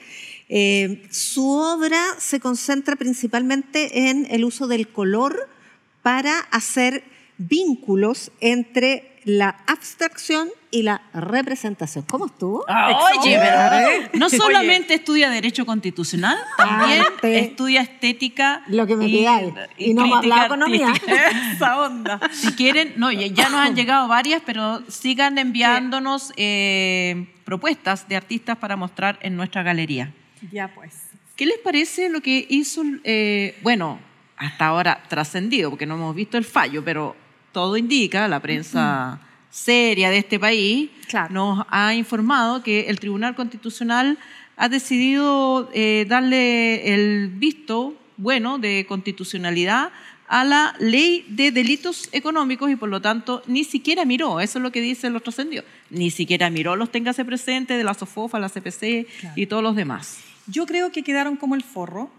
[0.49, 5.49] Eh, su obra se concentra principalmente en el uso del color
[6.03, 7.05] para hacer
[7.39, 12.05] vínculos entre la abstracción y la representación.
[12.05, 12.65] ¿Cómo estuvo?
[12.67, 14.11] Ah, oye, ¿verdad?
[14.15, 18.65] No solamente estudia Derecho Constitucional, también estudia Estética.
[18.67, 19.25] Lo que me y,
[19.79, 20.93] Y, no la economía.
[21.55, 22.21] Esa onda.
[22.33, 28.59] Si quieren, no, ya nos han llegado varias, pero sigan enviándonos eh, propuestas de artistas
[28.59, 30.13] para mostrar en nuestra galería.
[30.51, 30.93] Ya pues.
[31.37, 34.01] ¿Qué les parece lo que hizo, eh, bueno,
[34.37, 37.15] hasta ahora trascendido, porque no hemos visto el fallo, pero
[37.53, 39.21] todo indica, la prensa
[39.55, 40.91] seria de este país
[41.31, 44.19] nos ha informado que el Tribunal Constitucional
[44.57, 49.93] ha decidido eh, darle el visto bueno de constitucionalidad
[50.27, 54.63] a la ley de delitos económicos y por lo tanto ni siquiera miró, eso es
[54.63, 58.49] lo que dice los trascendidos, ni siquiera miró los téngase presente de la SOFOFA, la
[58.49, 60.19] CPC y todos los demás.
[60.49, 62.11] Yo creo que quedaron como el forro,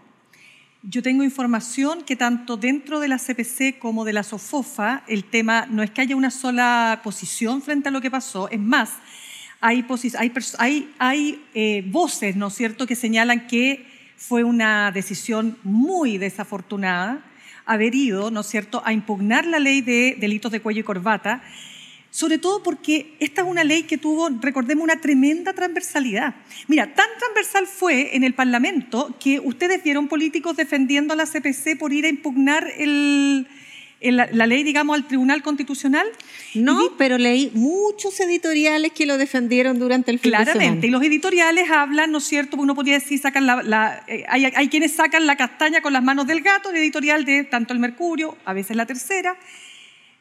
[0.88, 5.66] yo tengo información que tanto dentro de la CPC como de la SOFOFA el tema
[5.68, 8.90] no es que haya una sola posición frente a lo que pasó, es más,
[9.60, 9.84] hay,
[10.58, 13.84] hay, hay eh, voces, ¿no es cierto?, que señalan que
[14.16, 17.24] fue una decisión muy desafortunada.
[17.64, 21.42] haber ido, ¿no es cierto?, a impugnar la ley de delitos de cuello y corbata,
[22.16, 26.34] sobre todo porque esta es una ley que tuvo, recordemos, una tremenda transversalidad.
[26.66, 31.78] Mira, tan transversal fue en el Parlamento que ustedes vieron políticos defendiendo a la CPC
[31.78, 33.46] por ir a impugnar el,
[34.00, 36.06] la, ley, digamos, al Tribunal Constitucional.
[36.54, 41.70] No, pero leí muchos editoriales que lo defendieron durante el fin Claramente, y los editoriales
[41.70, 42.56] hablan, ¿no es cierto?
[42.56, 46.26] Uno podría decir, sacan la, eh, hay, hay, quienes sacan la castaña con las manos
[46.26, 49.36] del gato, el editorial de tanto el Mercurio, a veces la tercera,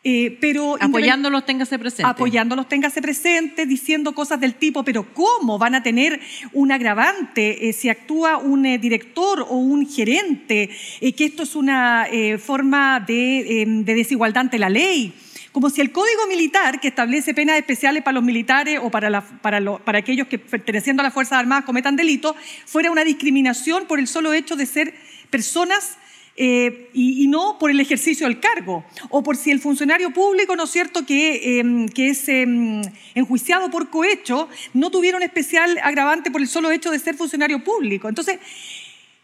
[0.08, 2.06] eh, pero apoyándolos téngase presente.
[2.06, 6.20] Apoyándolos téngase presente, diciendo cosas del tipo, pero ¿cómo van a tener
[6.54, 10.70] un agravante eh, si actúa un eh, director o un gerente?
[11.18, 12.06] que esto es una
[12.38, 15.14] forma em, de, desigualdad ante la ley
[15.52, 19.78] como si el Código Militar, que establece penas especiales para los militares o para, para,
[19.78, 24.08] para, aquellos que perteneciendo a las Fuerzas Armadas cometan delitos, fuera una discriminación por el
[24.08, 24.94] solo hecho de ser
[25.30, 25.98] personas
[26.38, 30.66] eh, y, no por el ejercicio del cargo, o por si el funcionario público, ¿no
[30.66, 32.82] es cierto?, que, em, que es em,
[33.14, 37.64] enjuiciado por cohecho, no tuviera un especial agravante por el solo hecho de ser funcionario
[37.64, 38.10] público.
[38.10, 38.40] Entonces,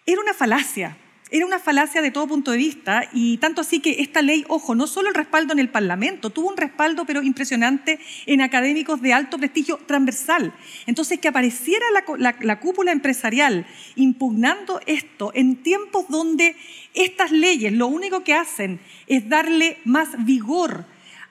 [0.06, 0.98] era una falacia.
[1.34, 4.76] Era una falacia de todo punto de vista y tanto así que esta ley, ojo,
[4.76, 9.14] no solo el respaldo en el Parlamento, tuvo un respaldo pero impresionante en académicos de
[9.14, 10.54] alto prestigio transversal.
[10.88, 11.86] Entonces, que apareciera
[12.18, 13.66] la, cúpula empresarial
[13.96, 16.58] impugnando esto en tiempos donde
[16.94, 20.84] estas leyes lo único que hacen es darle más vigor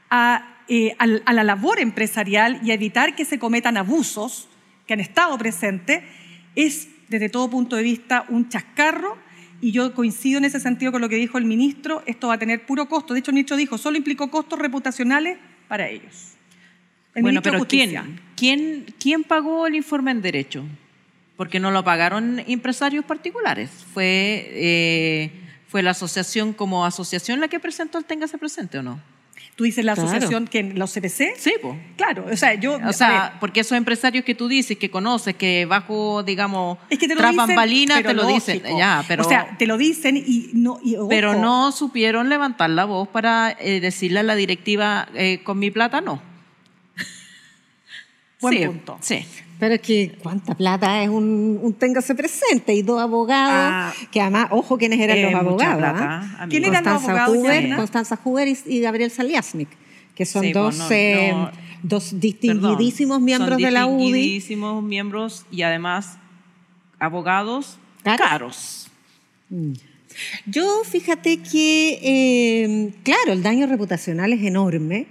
[0.08, 4.48] a, eh, a la labor empresarial y evitar que se cometan abusos
[4.86, 6.02] que han estado presentes,
[6.56, 9.18] es desde todo punto de vista un chascarro
[9.60, 12.38] y yo coincido en ese sentido con lo que dijo el ministro, esto va a
[12.38, 13.14] tener puro costo.
[13.14, 16.32] De hecho, el ministro dijo, solo implicó costos reputacionales para ellos.
[17.14, 20.64] bueno, pero ¿quién, ¿quién, ¿quién pagó el informe en derecho?
[21.36, 23.70] Porque no lo pagaron empresarios particulares.
[23.92, 25.30] Fue, eh,
[25.68, 29.00] fue la asociación como asociación la que presentó el Téngase Presente, ¿o no?
[29.60, 31.34] Tú dices la asociación que en los CPC.
[31.36, 31.76] Sí, pues.
[31.94, 32.78] Claro, o sea, yo.
[32.82, 37.06] O sea, porque esos empresarios que tú dices, que conoces, que bajo, digamos, es que
[37.06, 38.62] te lo dicen, te lo dicen.
[38.78, 40.80] Ya, pero, o sea, te lo dicen y no.
[41.10, 45.70] pero no supieron levantar la voz para eh, decirle a la directiva, eh, con mi
[45.70, 46.22] plata no.
[48.40, 48.96] Buen sí, punto.
[49.02, 49.26] Sí.
[49.60, 54.20] Pero es que cuánta plata es un, un téngase presente y dos abogados, ah, que
[54.20, 55.82] además, ojo quiénes eran los abogados.
[55.84, 56.46] ¿ah?
[56.48, 57.36] ¿Quién eran los abogados?
[57.36, 59.68] Huber, Constanza Huber y, Gabriel Saliasnik,
[60.14, 61.34] que son pues, dos, eh,
[61.82, 64.04] dos distinguidísimos miembros de la UDI.
[64.04, 66.16] Distinguidísimos miembros y además
[66.98, 68.88] abogados caros.
[69.50, 69.72] Mm.
[70.46, 75.06] Yo fíjate que, eh, claro, el daño reputacional es enorme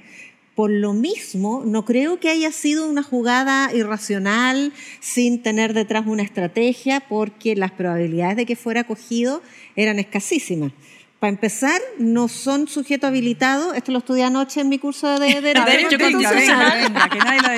[0.60, 6.22] por lo mismo, no creo que haya sido una jugada irracional sin tener detrás una
[6.22, 9.42] estrategia, porque las probabilidades de que fuera acogido
[9.78, 10.74] eran escasísimas.
[11.20, 13.74] Para empezar, no son sujetos habilitados.
[13.74, 16.94] Esto lo estudié anoche en mi curso de, Derecho Constitucional.
[17.10, 17.50] que nadie lo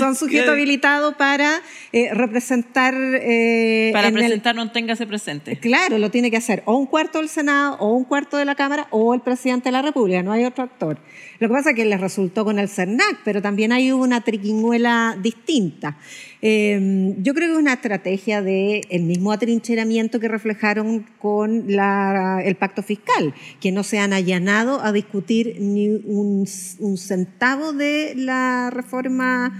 [0.00, 1.60] son sujetos habilitados para
[1.92, 2.94] eh, representar.
[2.96, 5.56] Eh, para presentar, no téngase presente.
[5.58, 8.54] Claro, lo tiene que hacer o un cuarto del Senado, o un cuarto de la
[8.54, 10.22] Cámara, o el presidente de la República.
[10.22, 10.98] No hay otro actor.
[11.38, 15.16] Lo que pasa es que les resultó con el CERNAC, pero también hay una triquiñuela
[15.22, 15.96] distinta.
[16.42, 22.56] Em, yo creo que es una estrategia del el mismo atrincheramiento que reflejaron con el
[22.56, 26.46] pacto fiscal, que no se han allanado a discutir ni un,
[26.78, 29.52] un centavo de la reforma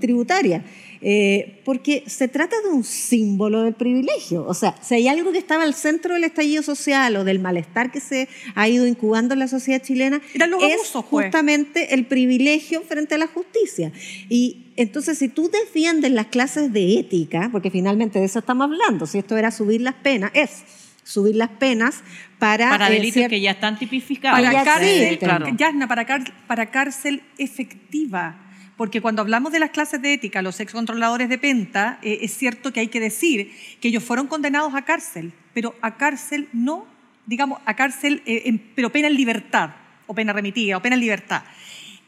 [0.00, 0.64] tributaria.
[1.00, 4.44] Eh, porque se trata de un símbolo del privilegio.
[4.46, 7.92] O sea, si hay algo que estaba al centro del estallido social o del malestar
[7.92, 11.04] que se ha ido incubando en la sociedad chilena, es pues.
[11.04, 13.92] justamente el privilegio frente a la justicia.
[14.28, 19.06] Y entonces, si tú defiendes las clases de ética, porque finalmente de eso estamos hablando,
[19.06, 20.64] si esto era subir las penas, es
[21.04, 22.02] subir las penas
[22.40, 22.70] para...
[22.70, 24.40] Para eh, delitos que ya están tipificados.
[24.40, 28.47] Para cárcel, para, para cárcel efectiva
[28.78, 32.72] porque cuando hablamos de las clases de ética, los excontroladores de Penta, eh, es cierto
[32.72, 36.86] que hay que decir que ellos fueron condenados a cárcel, pero a cárcel no,
[37.26, 39.70] digamos, a cárcel, eh, pero pena en libertad,
[40.06, 41.42] o pena remitida, o pena en libertad.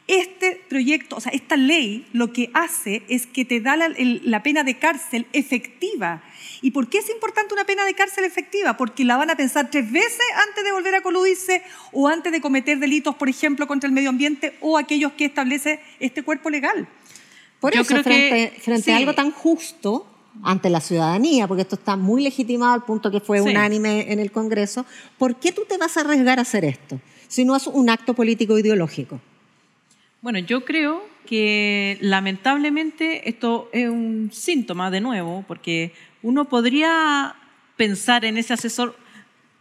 [0.07, 4.63] Este proyecto, o sea, esta ley lo que hace es que te da la pena
[4.63, 6.23] de cárcel efectiva
[6.61, 8.77] ¿Y por qué es importante una pena de cárcel efectiva?
[8.77, 12.39] Porque la van a pensar tres veces antes de volver a coludirse o antes de
[12.39, 16.87] cometer delitos, por ejemplo, contra el medio ambiente o aquellos que establece este cuerpo legal.
[17.59, 20.07] Por eso, creo frente, que, frente a algo tan justo
[20.43, 24.31] ante la ciudadanía, porque esto está muy legitimado al punto que fue unánime en el
[24.31, 24.85] Congreso,
[25.17, 28.13] ¿por qué tú te vas a arriesgar a hacer esto si no es un acto
[28.13, 29.19] político ideológico?
[30.21, 37.35] Bueno, yo creo que lamentablemente esto es un síntoma de nuevo, porque uno podría
[37.77, 38.95] pensar en ese asesor,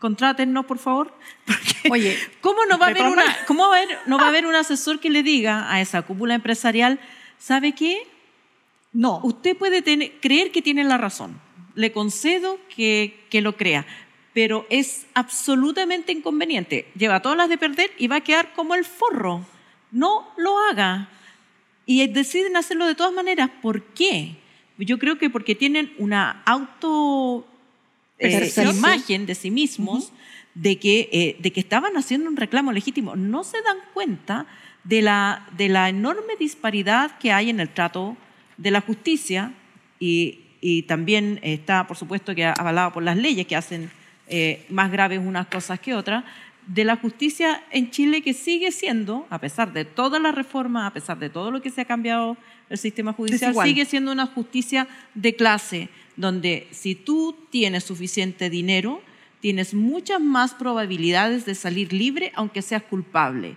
[0.01, 1.12] Contrátennos, por favor.
[1.46, 4.29] Porque Oye, ¿cómo no va a haber una, cómo va a haber, no va a
[4.29, 6.99] haber un asesor que le diga a esa cúpula empresarial,
[7.38, 8.07] ¿sabe qué?
[8.92, 9.20] no.
[9.23, 11.38] Usted puede tener- creer que tiene la razón.
[11.75, 13.87] Le concedo que, que lo crea,
[14.33, 16.90] pero es absolutamente inconveniente.
[16.96, 19.44] Lleva todas las de perder y va a quedar como el forro.
[19.92, 21.11] No lo haga.
[21.85, 23.51] Y deciden hacerlo de todas maneras.
[23.61, 24.37] ¿Por qué?
[24.81, 27.47] Yo creo que porque tienen una auto
[28.19, 30.12] eh, imagen de sí mismos
[30.55, 33.16] de, que, eh, de que estaban haciendo un reclamo legítimo.
[33.16, 34.47] No se dan cuenta
[34.85, 38.16] de la, de la enorme disparidad que hay en el trato
[38.57, 39.53] de la justicia
[39.99, 43.90] y, y también está, por supuesto, que avalado por las leyes que hacen
[44.29, 46.25] eh, más graves unas cosas que otras,
[46.66, 50.93] de la justicia en Chile que sigue siendo, a pesar de todas las reformas, a
[50.93, 52.37] pesar de todo lo que se ha cambiado
[52.71, 53.69] el sistema judicial, Desigual.
[53.69, 59.03] sigue siendo una justicia de clase, donde si tú tienes suficiente dinero,
[59.41, 63.57] tienes muchas más probabilidades de salir libre aunque seas culpable.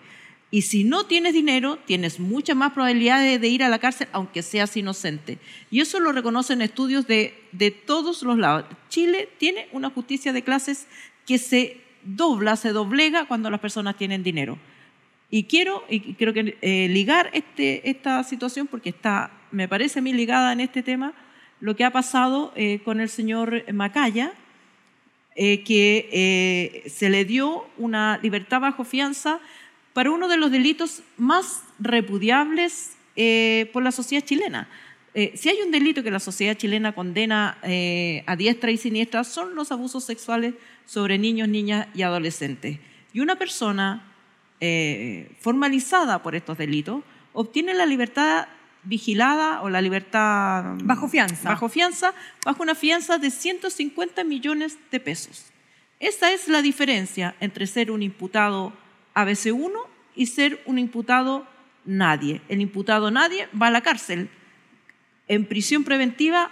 [0.49, 4.43] Y si no tienes dinero, tienes muchas más probabilidades de ir a la cárcel aunque
[4.43, 5.39] seas inocente.
[5.71, 8.65] Y eso lo reconocen estudios de, de todos los lados.
[8.89, 10.87] Chile tiene una justicia de clases
[11.25, 14.57] que se dobla, se doblega cuando las personas tienen dinero.
[15.35, 20.01] Y quiero, y creo que eh, ligar este, esta situación, porque está, me parece a
[20.03, 21.15] mí ligada en este tema,
[21.59, 24.31] lo que ha pasado eh, con el señor Macaya,
[25.35, 29.39] eh, que eh, se le dio una libertad bajo fianza
[29.93, 34.69] para uno de los delitos más repudiables eh, por la sociedad chilena.
[35.15, 37.57] Eh, si hay un delito que la sociedad chilena condena
[38.27, 40.53] a diestra y siniestra, son los abusos sexuales
[40.85, 42.77] sobre niños, niñas y adolescentes.
[43.13, 44.12] Y una persona
[44.65, 48.47] eh, formalizada por estos delitos obtiene la libertad
[48.83, 51.49] vigilada o la libertad Bajo fianza.
[51.49, 52.13] bajo fianza,
[52.45, 55.45] bajo una fianza de 150 millones de pesos.
[55.99, 58.71] Esa es la diferencia entre ser un imputado
[59.15, 59.71] ABC1
[60.15, 61.45] y ser un imputado
[61.85, 62.39] nadie.
[62.47, 64.29] El imputado nadie va a la cárcel
[65.27, 66.49] en prisión preventiva,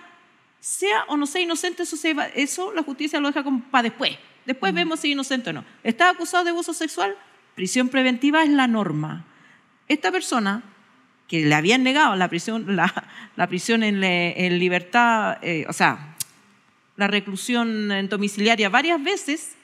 [0.59, 4.17] sea o no sea inocente, eso, se va- eso la justicia lo deja para después.
[4.45, 5.63] Después vemos si es inocente o no.
[5.83, 7.15] ¿Está acusado de abuso sexual?
[7.55, 9.25] Prisión preventiva es la norma.
[9.87, 10.63] Esta persona
[11.27, 16.15] que le habían negado la prisión, la, prisión en, en libertad, eh, o sea,
[16.97, 19.55] la reclusión en domiciliaria varias veces,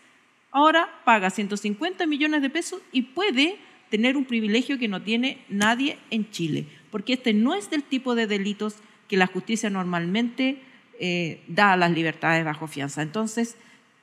[0.52, 3.58] ahora paga 150 millones de pesos y puede
[3.90, 8.16] tener un privilegio que no tiene nadie en Chile, porque este no es del tipo
[8.16, 8.76] de delitos
[9.08, 10.62] que la justicia normalmente
[11.00, 13.02] eh, da a las libertades bajo fianza.
[13.02, 13.56] Entonces,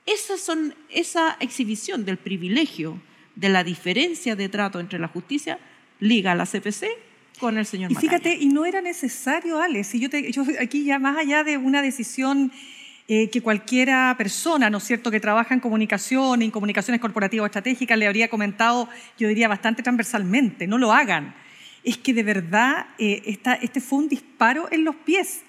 [0.07, 3.01] esas son, esa exhibición del privilegio,
[3.37, 5.59] de la diferencia de trato entre la justicia,
[6.01, 6.87] liga a la CPC
[7.41, 8.11] con el señor Y Macaya.
[8.19, 9.89] fíjate, y no era necesario, Alex.
[9.89, 12.53] Si yo, te- yo aquí ya más allá de una decisión
[13.09, 17.47] eh, que cualquiera persona, ¿no es cierto?, que trabaja en comunicación, en comunicaciones corporativas o
[17.47, 21.35] estratégicas, le habría comentado, yo diría, bastante transversalmente, no lo hagan.
[21.83, 25.43] Es que de verdad eh, esta- este fue un disparo en los pies.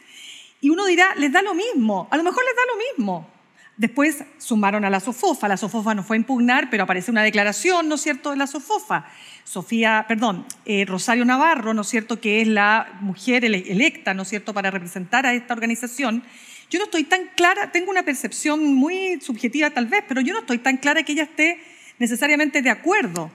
[0.59, 3.29] Y uno dirá, les da lo mismo, a lo mejor les da lo mismo.
[3.77, 7.89] Después sumaron a la SOFOFA, la SOFOFA no fue a impugnar, pero aparece una declaración,
[7.89, 9.05] ¿no es cierto?, de la SOFOFA.
[9.43, 14.21] Sofía, perdón, eh, Rosario Navarro, ¿no es cierto?, que es la mujer ele- electa, ¿no
[14.21, 16.23] es cierto?, para representar a esta organización.
[16.69, 20.39] Yo no estoy tan clara, tengo una percepción muy subjetiva tal vez, pero yo no
[20.39, 21.59] estoy tan clara que ella esté
[21.99, 23.29] necesariamente de acuerdo.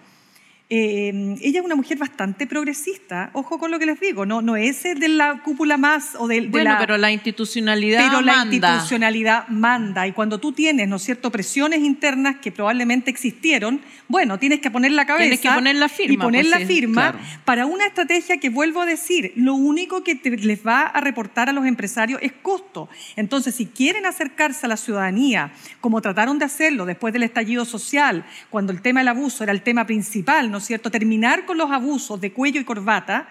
[0.73, 4.55] Eh, ella es una mujer bastante progresista, ojo con lo que les digo, no, no
[4.55, 6.79] es de la cúpula más o de, de Bueno, la...
[6.79, 8.55] pero la institucionalidad Pero la manda.
[8.75, 14.39] institucionalidad manda y cuando tú tienes, ¿no es cierto?, presiones internas que probablemente existieron, bueno,
[14.39, 16.67] tienes que poner la cabeza Tienes que poner la firma, y poner pues la sí,
[16.67, 17.19] firma claro.
[17.45, 21.49] para una estrategia que vuelvo a decir, lo único que te- les va a reportar
[21.49, 22.89] a los empresarios es costo.
[23.17, 28.25] Entonces, si quieren acercarse a la ciudadanía, como trataron de hacerlo después del estallido social,
[28.51, 31.71] cuando el tema del abuso era el tema principal, ¿no es cierto?, terminar con los
[31.71, 33.29] abusos de cuello y corbata,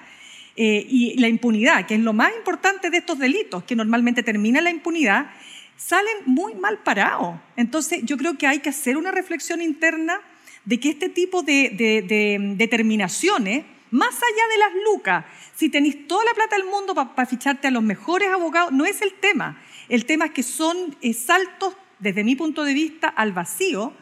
[0.56, 4.60] eh, y la impunidad, que es lo más importante de estos delitos, que normalmente termina
[4.62, 5.32] la impunidad,
[5.78, 7.40] salen muy mal parados.
[7.56, 10.20] Entonces, yo creo que hay que hacer una reflexión interna
[10.66, 15.26] de que este tipo de, de- de determinaciones, más allá de las lucas,
[15.56, 19.02] si tenéis toda la plata del mundo para ficharte a los mejores abogados, no es
[19.02, 19.62] el tema.
[19.88, 23.94] El tema es que son eh, saltos, desde mi punto de vista, al vacío,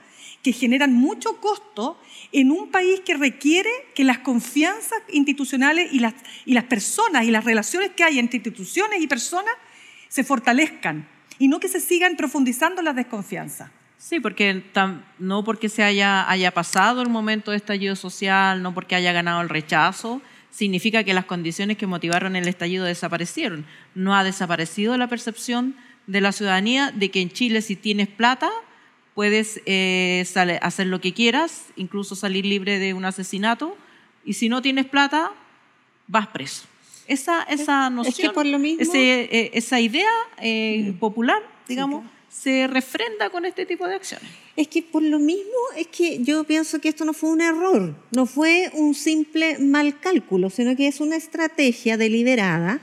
[0.43, 1.99] que generan mucho costo
[2.31, 6.13] en un país que requiere que las confianzas institucionales y las,
[6.45, 9.53] y las personas y las relaciones que hay entre instituciones y personas
[10.09, 11.07] se fortalezcan
[11.39, 13.69] y no que se sigan profundizando las desconfianzas.
[13.97, 14.63] Sí, porque
[15.17, 19.41] no porque se haya, haya pasado el momento de estallido social, no porque haya ganado
[19.41, 20.21] el rechazo,
[20.51, 23.65] significa que las condiciones que motivaron el estallido desaparecieron.
[23.95, 25.75] No ha desaparecido la percepción
[26.05, 28.49] de la ciudadanía de que en Chile si tienes plata
[29.21, 33.75] puedes eh, sale- hacer lo que quieras, incluso salir libre de un asesinato,
[34.23, 35.31] y si no tienes plata,
[36.07, 36.65] vas preso.
[37.07, 43.31] Esa, esa noción, por lo mismo- ese, eh, esa idea eh, popular, digamos, se refrenda
[43.31, 44.29] con este tipo de acciones.
[44.55, 47.95] Es que por lo mismo es que yo pienso que esto no fue un error,
[48.11, 52.81] no fue un simple mal cálculo, sino que es una estrategia deliberada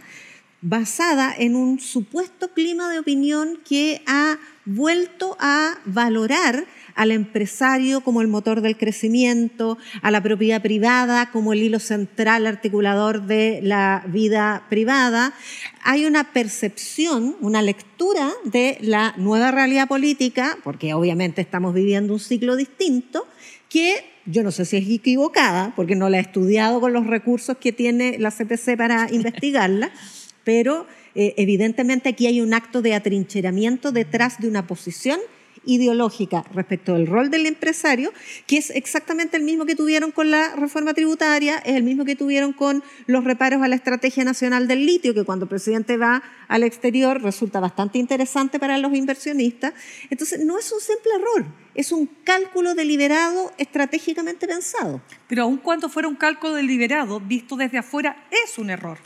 [0.65, 8.23] basada en un supuesto clima de opinión que ha vuelto a valorar al empresario como
[8.23, 14.05] el motor del crecimiento, a la propiedad privada como el hilo central articulador de la
[14.09, 15.35] vida privada.
[15.83, 22.21] Hay una percepción, una lectura de la nueva realidad política, porque obviamente estamos viviendo un
[22.21, 23.27] ciclo distinto,
[23.69, 27.59] que yo no sé si es equivocada, porque no la he estudiado con los recursos
[27.59, 29.93] que tiene la CPC para investigarla,
[30.45, 35.19] pero eh, evidentemente aquí hay un acto de atrincheramiento detrás de una posición
[35.67, 38.13] ideológica respecto del rol del empresario,
[38.47, 42.17] que es exactamente el mismo que tuvieron con la reforma tributaria, es el mismo que
[42.17, 46.23] tuvieron con los reparos a la Estrategia Nacional del Litio, que cuando el presidente va
[46.49, 49.75] al exterior resulta bastante interesante para los inversionistas.
[50.11, 55.01] Entonces, no es un simple error, es un cálculo deliberado estratégicamente pensado.
[55.29, 58.99] Pero aun cuando fuera un cálculo deliberado, visto desde afuera, es un error.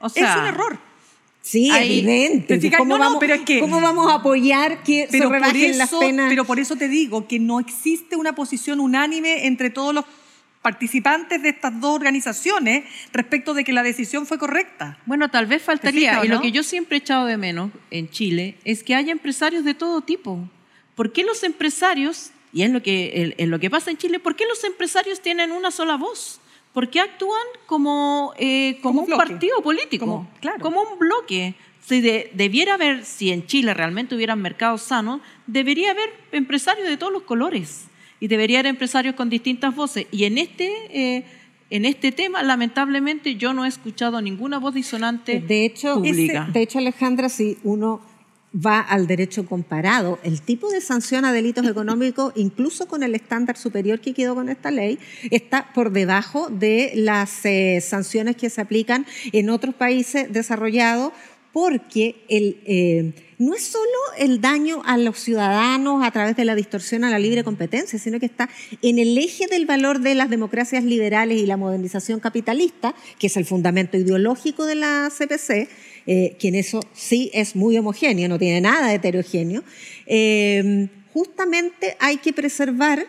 [0.00, 0.78] O sea, es un error.
[1.42, 2.58] Sí, Ahí- evidente.
[2.58, 5.28] Te ¿Cómo, no, no, vamos, pero es que- ¿Cómo vamos a apoyar que Pero se
[5.28, 6.28] por, rebajen las eso, penas?
[6.28, 10.04] pero por eso te digo que no existe una posición unánime entre todos los
[10.60, 14.98] participantes de estas dos organizaciones respecto de que la decisión fue correcta.
[15.06, 16.42] Bueno, tal vez faltaría, fijas, y lo no?
[16.42, 20.02] que yo siempre he echado de menos en Chile es que haya empresarios de todo
[20.02, 20.38] tipo.
[20.94, 24.36] ¿Por qué los empresarios, y es lo que, es lo que pasa en Chile, por
[24.36, 26.39] qué los empresarios tienen una sola voz?
[26.72, 29.26] ¿Por qué actúan como, eh, como, Como un bloque.
[29.30, 30.06] partido político?
[30.06, 30.58] Como- claro.
[30.60, 31.54] Como un bloque.
[31.84, 36.96] Si de- debiera haber, si en Chile realmente hubieran mercados sanos, debería haber empresarios de
[36.96, 37.86] todos los colores
[38.20, 40.06] y debería haber empresarios con distintas voces.
[40.12, 41.24] Y en este, eh,
[41.70, 46.48] en este tema, lamentablemente, yo no he escuchado ninguna voz disonante De hecho, pública.
[46.52, 48.00] de hecho, Alejandra, si uno
[48.54, 53.56] va al derecho comparado, el tipo de sanción a delitos económicos, incluso con el estándar
[53.56, 54.98] superior que quedó con esta ley,
[55.30, 61.12] está por debajo de las eh, sanciones que se aplican en otros países desarrollados,
[61.52, 63.84] porque eh, no es solo
[64.18, 68.20] el daño a los ciudadanos a través de la distorsión a la libre competencia, sino
[68.20, 68.48] que está
[68.82, 73.36] en el eje del valor de las democracias liberales y la modernización capitalista, que es
[73.36, 75.68] el fundamento ideológico de la CPC,
[76.06, 79.62] eh, que en eso sí es muy homogéneo, no tiene nada de heterogéneo.
[80.06, 83.04] Eh, justamente hay que preservar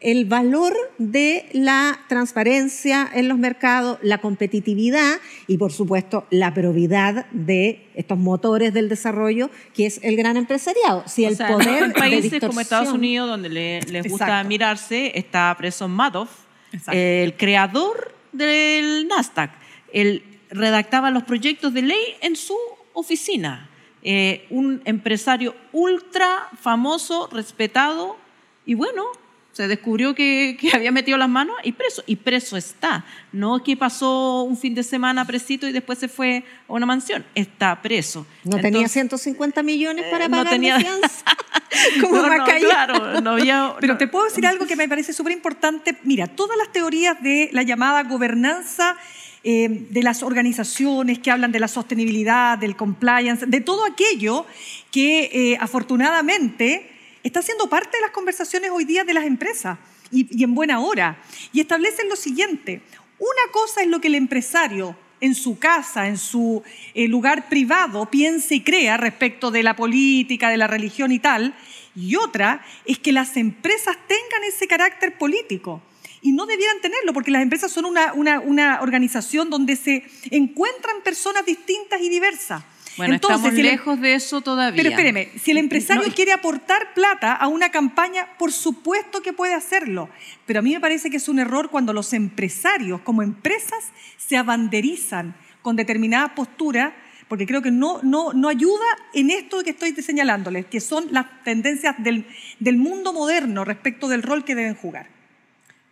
[0.00, 5.16] el valor de la transparencia en los mercados, la competitividad
[5.48, 11.02] y, por supuesto, la probidad de estos motores del desarrollo, que es el gran empresariado.
[11.08, 14.48] Si O el sea, poder en países como Estados Unidos, donde le- les gusta Exacto.
[14.48, 16.30] mirarse, está preso Madoff,
[16.72, 16.92] Exacto.
[16.96, 19.50] el creador del Nasdaq.
[19.92, 22.56] Él redactaba los proyectos de ley en su
[22.92, 23.68] oficina.
[24.02, 28.16] Eh, un empresario ultra famoso, respetado,
[28.64, 29.04] y bueno,
[29.52, 32.02] se descubrió que, que había metido las manos y preso.
[32.06, 33.04] Y preso está.
[33.32, 37.24] No que pasó un fin de semana presito y después se fue a una mansión.
[37.34, 38.24] Está preso.
[38.44, 41.24] No tenía Entonces- 150 millones para Eh, no pagar tenía- de fianza.
[42.00, 43.98] Como No, no, claro, no había- Pero no.
[43.98, 45.98] te puedo decir algo que me parece súper importante.
[46.04, 48.96] Mira, todas las teorías de la llamada gobernanza
[49.44, 54.46] eh, de las organizaciones que hablan de la sostenibilidad, del compliance, de todo aquello
[54.90, 56.90] que eh, afortunadamente
[57.22, 59.78] está siendo parte de las conversaciones hoy día de las empresas
[60.10, 61.22] y, en buena hora.
[61.52, 62.82] Y establecen lo siguiente.
[63.18, 66.62] Una cosa es lo que el empresario en su casa, en su
[66.94, 71.54] eh, lugar privado, piensa y crea respecto de la política, de la religión y tal,
[71.94, 75.82] y otra es que las empresas tengan ese carácter político.
[76.22, 80.96] Y no debieran tenerlo, porque las empresas son una, una- una organización donde se encuentran
[81.04, 82.62] personas distintas y diversas.
[82.96, 84.76] Bueno, estamos si el- em- lejos de eso todavía.
[84.76, 89.32] pero espéreme, si el empresario No, quiere aportar plata a una campaña, por supuesto que
[89.32, 90.08] puede hacerlo.
[90.46, 93.84] Pero a mí me parece que es un error cuando los empresarios, como empresas,
[94.16, 96.92] se abanderizan con determinadas posturas,
[97.28, 101.26] porque creo que no, no, no ayuda en esto que estoy señalándoles, que son las
[101.44, 102.26] tendencias del,
[102.58, 105.06] del mundo moderno respecto del rol que deben jugar.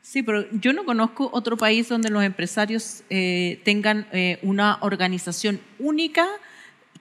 [0.09, 5.59] Sí, pero yo no conozco otro país donde los empresarios eh, tengan eh, una organización
[5.80, 6.28] única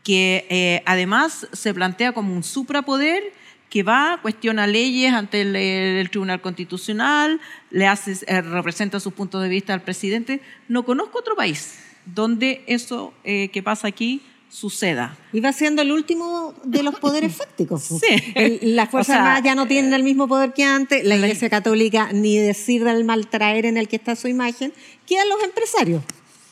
[0.04, 3.22] que eh, además se plantea como un suprapoder
[3.70, 7.40] que va, cuestiona leyes ante el, el Tribunal Constitucional,
[7.70, 10.42] le hace, eh, representa sus puntos de vista al presidente.
[10.68, 11.78] No conozco otro país
[12.08, 14.24] donde eso eh, que pasa aquí
[14.56, 15.18] suceda.
[15.34, 17.84] Iba siendo el último de los poderes fácticos.
[17.84, 18.16] Sí.
[18.36, 21.04] El- las Fuerzas O sea, ya no tienen el mismo poder que antes.
[21.04, 24.74] La Iglesia Católica, ni decir del maltraer en el que está su imagen,
[25.06, 26.04] quedan los empresarios.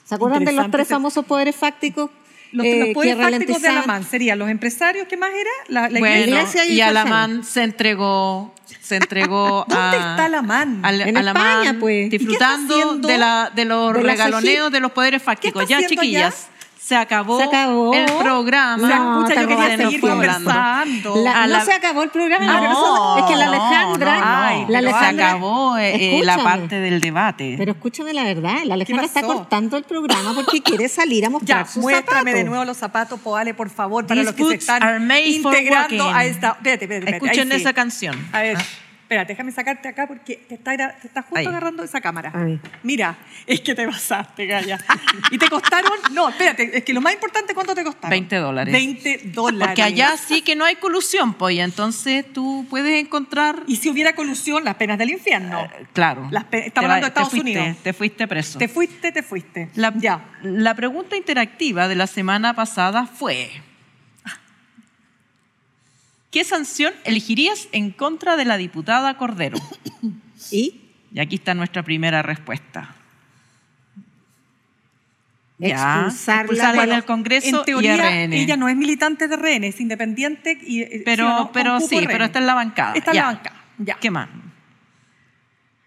[0.06, 2.10] ¿Se acuerdan de los tres famosos poderes fácticos?
[2.51, 3.68] Los, eh, los que poderes fácticos de?
[3.70, 5.49] Alamán serían los empresarios, ¿qué más era?
[5.70, 6.66] La, la bueno, iglesia.
[6.66, 9.74] y y Fuerza Alamán se entregó, se entregó a...
[9.76, 10.82] ¿Dónde está Alamán?
[10.84, 12.08] Al- En Alamán, España, pues.
[12.08, 15.68] ¿Y qué está Disfrutando de, la, de los De la regaloneos de los poderes fácticos.
[15.68, 16.49] Ya, chiquillas,
[16.86, 17.94] se acabó, Se acabó.
[17.94, 18.88] el programa.
[18.90, 21.16] No, Pucha, yo quería seguir conversando.
[21.24, 22.46] La- no la- se acabó el programa.
[22.46, 24.48] No, es que la Alejandra.
[24.48, 27.56] Ay, la Alejandra, se acabó eh, eh, la parte del debate.
[27.58, 31.66] Pero escúchame la verdad, la Alejandra está cortando el programa porque quiere salir a mostrar
[31.66, 32.34] Ya, sus muéstrame zapatos.
[32.34, 36.26] de nuevo los zapatos, Poale, por favor, para These los que se están integrando a
[36.26, 36.50] esta...
[36.50, 37.56] Espérate, espérate, espérate, Escuchen sí.
[37.62, 38.28] esa canción.
[38.34, 38.64] A ver, Ah.
[39.14, 41.45] Espérate, déjame sacarte acá porque te está, te está justo Ahí.
[41.45, 42.32] agarrando esa cámara.
[42.34, 42.59] Ahí.
[42.84, 44.80] Mira, es que te pasaste, Gaya.
[45.32, 45.91] Y te costaron...
[46.14, 48.09] No, espérate, es que lo más importante, ¿cuánto te costaron?
[48.09, 48.74] 20 dólares.
[48.74, 49.68] 20 dólares.
[49.68, 53.64] Porque allá sí que no hay colusión, pues, y entonces tú puedes encontrar...
[53.68, 55.61] Y si hubiera colusión, las penas del infierno.
[55.66, 56.28] Eh, Claro.
[56.32, 57.78] Las pe- Te estamos hablando de te Estados fuiste, Unidos.
[57.84, 58.59] Te fuiste preso.
[58.59, 59.70] Te fuiste, te fuiste.
[59.76, 60.26] La, Ya.
[60.41, 63.49] la pregunta interactiva de la semana pasada fue:
[66.34, 69.58] ¿Qué sanción elegirías en contra de la diputada Cordero?
[70.52, 70.82] ¿Y?
[71.14, 72.96] Y aquí está nuestra primera respuesta.
[75.60, 75.68] Ya,
[76.08, 76.42] Expulsarla.
[76.42, 78.34] expulsarla Bueno, del Congreso en teoría, y RN.
[78.34, 80.58] ella no es militante de RN, es independiente.
[80.66, 81.52] Y, eh, pero ¿sí o no?
[81.52, 82.94] pero sí, pero está en la bancada.
[82.96, 83.22] Está en Ya.
[83.22, 83.64] la bancada.
[83.78, 83.96] Ya.
[84.00, 84.28] ¿Qué más?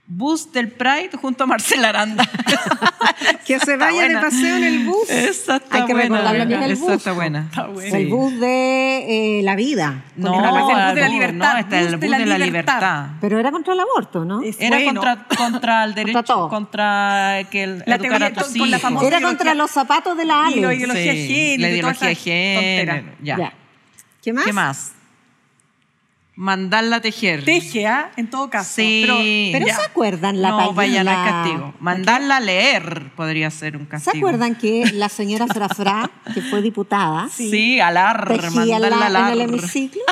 [0.09, 2.28] Bus del Pride junto a Marcela Aranda.
[3.44, 4.18] Que se vaya buena.
[4.20, 5.09] de paseo en el bus.
[5.09, 6.16] Esa está Hay que buena.
[6.16, 6.92] recordar lo que es el bus.
[6.92, 7.40] está buena.
[7.48, 7.96] Está buena.
[7.98, 10.04] El bus de eh, la vida.
[10.16, 12.09] No, Porque no, es el bus de la libertad, No, está el bus de de
[12.09, 12.74] la la, libertad.
[12.74, 13.07] libertad.
[13.20, 14.42] Pero era contra el aborto, ¿no?
[14.59, 15.00] Era bueno.
[15.00, 16.48] contra, contra el derecho, todo.
[16.48, 18.82] contra que el, La educar teoría a tus con- con la hijos.
[18.82, 20.61] famosa- Era contra los zapatos de la Y Ale.
[20.62, 23.12] lo ideología Sí, género la y ideología género.
[23.22, 23.38] Ya.
[23.38, 23.52] Ya.
[24.22, 24.44] ¿Qué más?
[24.44, 24.92] ¿Qué más?
[26.39, 27.45] Mandarla a tejer.
[27.47, 28.11] Teje, ¿ah?
[28.16, 28.70] En todo caso.
[28.76, 29.01] Sí.
[29.07, 29.16] Pero,
[29.53, 29.76] Pero ya.
[29.76, 31.74] ¿se acuerdan la no, vaya, no es castigo.
[31.80, 34.18] Mandarla a leer podría ser un ¿Se castigo.
[34.28, 39.32] acuerdan que la señora Frafra, que fue diputada, Sí, alar, mandarla alar.
[39.32, 40.03] en el hemiciclo?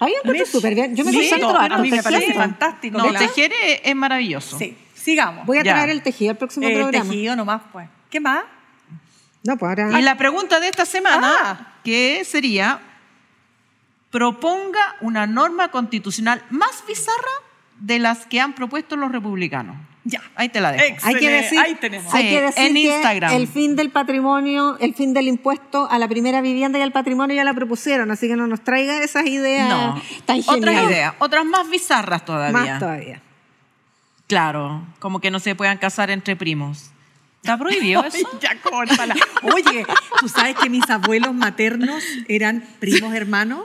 [0.00, 0.46] A mí me encuentro Mitch.
[0.52, 0.94] súper bien.
[0.96, 2.42] Yo me Sí, no, a mí me parece tejiendo.
[2.42, 2.98] fantástico.
[2.98, 4.58] No, tejer es, es maravilloso.
[4.58, 4.76] Sí.
[4.94, 5.46] Sigamos.
[5.46, 5.72] Voy a Ya.
[5.74, 7.04] traer el tejido al próximo Eh, programa.
[7.10, 7.88] tejido nomás, pues.
[8.10, 8.42] ¿Qué más?
[9.44, 9.98] No, pues ahora...
[9.98, 11.72] Y la pregunta de esta semana, Ah.
[11.84, 12.80] que sería,
[14.18, 17.34] proponga una norma constitucional más bizarra
[17.80, 19.76] de las que han propuesto los republicanos.
[20.04, 20.22] Ya.
[20.36, 20.84] Ahí te la dejo.
[20.84, 21.42] Ex- Hay que Excelente.
[21.42, 22.14] decir, Ahí tenemos.
[22.14, 23.32] hay Sí, que decir en que Instagram.
[23.32, 27.34] el fin del patrimonio, el fin del impuesto a la primera vivienda y al patrimonio
[27.34, 30.90] ya la propusieron, así que no nos traiga esas ideas No, tan otras geniales.
[30.90, 32.52] ideas, otras más bizarras todavía.
[32.52, 33.20] Más todavía.
[34.28, 36.90] Claro, como que no se puedan casar entre primos.
[37.42, 38.16] ¿Está prohibido eso?
[38.16, 39.16] Ay, ya córtala.
[39.42, 39.84] Oye,
[40.20, 43.64] ¿tú sabes que mis abuelos maternos eran primos hermanos?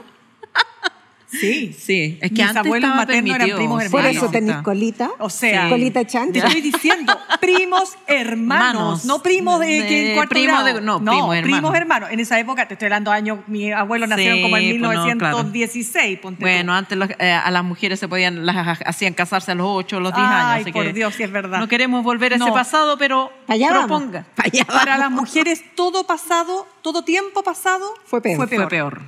[1.30, 1.72] Sí.
[1.78, 3.88] Sí, es que Mis antes abuelos maternos eran primos sí.
[3.88, 4.22] Por hermanos.
[4.24, 5.10] eso tenés colita.
[5.18, 6.04] O sea, colita.
[6.04, 8.70] Te estoy diciendo, primos hermanos,
[9.00, 9.04] Hermanos.
[9.04, 10.64] no primos de, De- que en cuarto primo grado.
[10.64, 11.74] de- no, primos hermanos.
[11.74, 12.08] hermanos.
[12.10, 14.88] En esa época, te estoy hablando años, mis abuelos nacieron como en Sí, pues no,
[15.18, 15.36] claro.
[15.38, 16.42] 1916, ponte tú.
[16.42, 19.98] Bueno, antes los- eh, a las mujeres se podían, las hacían casarse a los 8
[19.98, 20.62] o los 10 Ay, años.
[20.62, 21.58] así por que Dios, sí es verdad.
[21.60, 24.26] No queremos volver a ese pasado, pero allá proponga.
[24.36, 28.36] Allá Para las mujeres, todo pasado, todo tiempo pasado Fue peor.
[28.48, 29.00] Fue peor.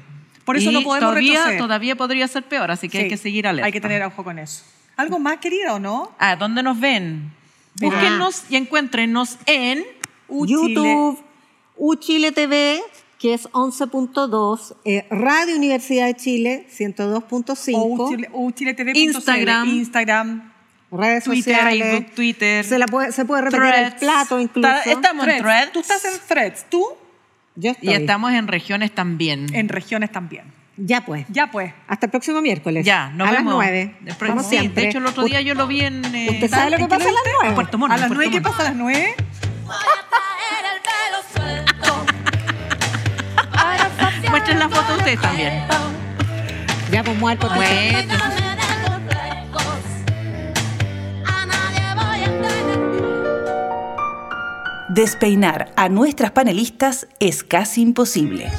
[0.44, 1.58] Por eso Y no podemos todavía, retroceder.
[1.58, 3.66] Todavía podría ser peor, así que hay que seguir alerta.
[3.66, 4.62] Hay que tener ojo con eso.
[4.96, 6.12] ¿Algo más, querida, o no?
[6.18, 7.32] Ah, ¿dónde nos ven?
[7.80, 9.84] Búsquennos y encuéntrenos en...
[10.28, 11.18] YouTube,
[11.76, 12.80] Uchile TV,
[13.18, 19.68] que es 11.2, eh, Radio Universidad de Chile, 102.5, O Uchile- uchile.tv.cl, Instagram.
[19.68, 20.52] Instagram.
[20.90, 21.82] redes Twitter, sociales.
[21.90, 24.68] Facebook, Twitter, Se, la puede, se puede repetir el plato incluso.
[24.68, 25.38] Está- estamos en.
[25.42, 25.72] Threads.
[25.72, 26.86] Tú estás en Threads, tú
[27.54, 27.88] Yo estoy.
[27.90, 29.46] Y estamos en regiones también.
[29.54, 30.44] en regiones también.
[30.78, 31.26] Ya pues.
[31.28, 31.72] Ya pues.
[31.86, 32.84] Hasta el próximo miércoles.
[32.86, 33.52] Ya, nos a vemos.
[33.52, 33.96] las 9.
[34.00, 34.82] De, pro- como sí, siempre.
[34.84, 36.02] de hecho, el otro día yo lo vi en...
[36.14, 37.30] eh, ¿Usted sabe lo que ¿En qué pasa a las viste?
[37.40, 37.48] 9?
[37.48, 37.92] en Puerto Montt.
[37.92, 39.14] ¿A las Puerto 9 qué pasa a las 9?
[39.66, 41.18] Voy a traer el pelo
[41.84, 42.06] suelto.
[44.30, 45.62] Muestren la foto ustedes también.
[46.90, 47.48] Ya pues muerto.
[47.54, 48.41] Bueno.
[54.94, 58.50] Despeinar a nuestras panelistas es casi imposible.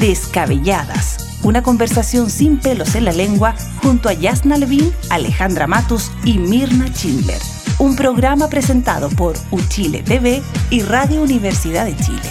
[0.00, 1.38] Descabelladas.
[1.42, 6.86] Una conversación sin pelos en la lengua junto a Yasna Levin, Alejandra Matus y Mirna
[6.88, 7.36] Schindler.
[7.78, 12.30] Un programa presentado por Uchile TV y Radio Universidad de Chile.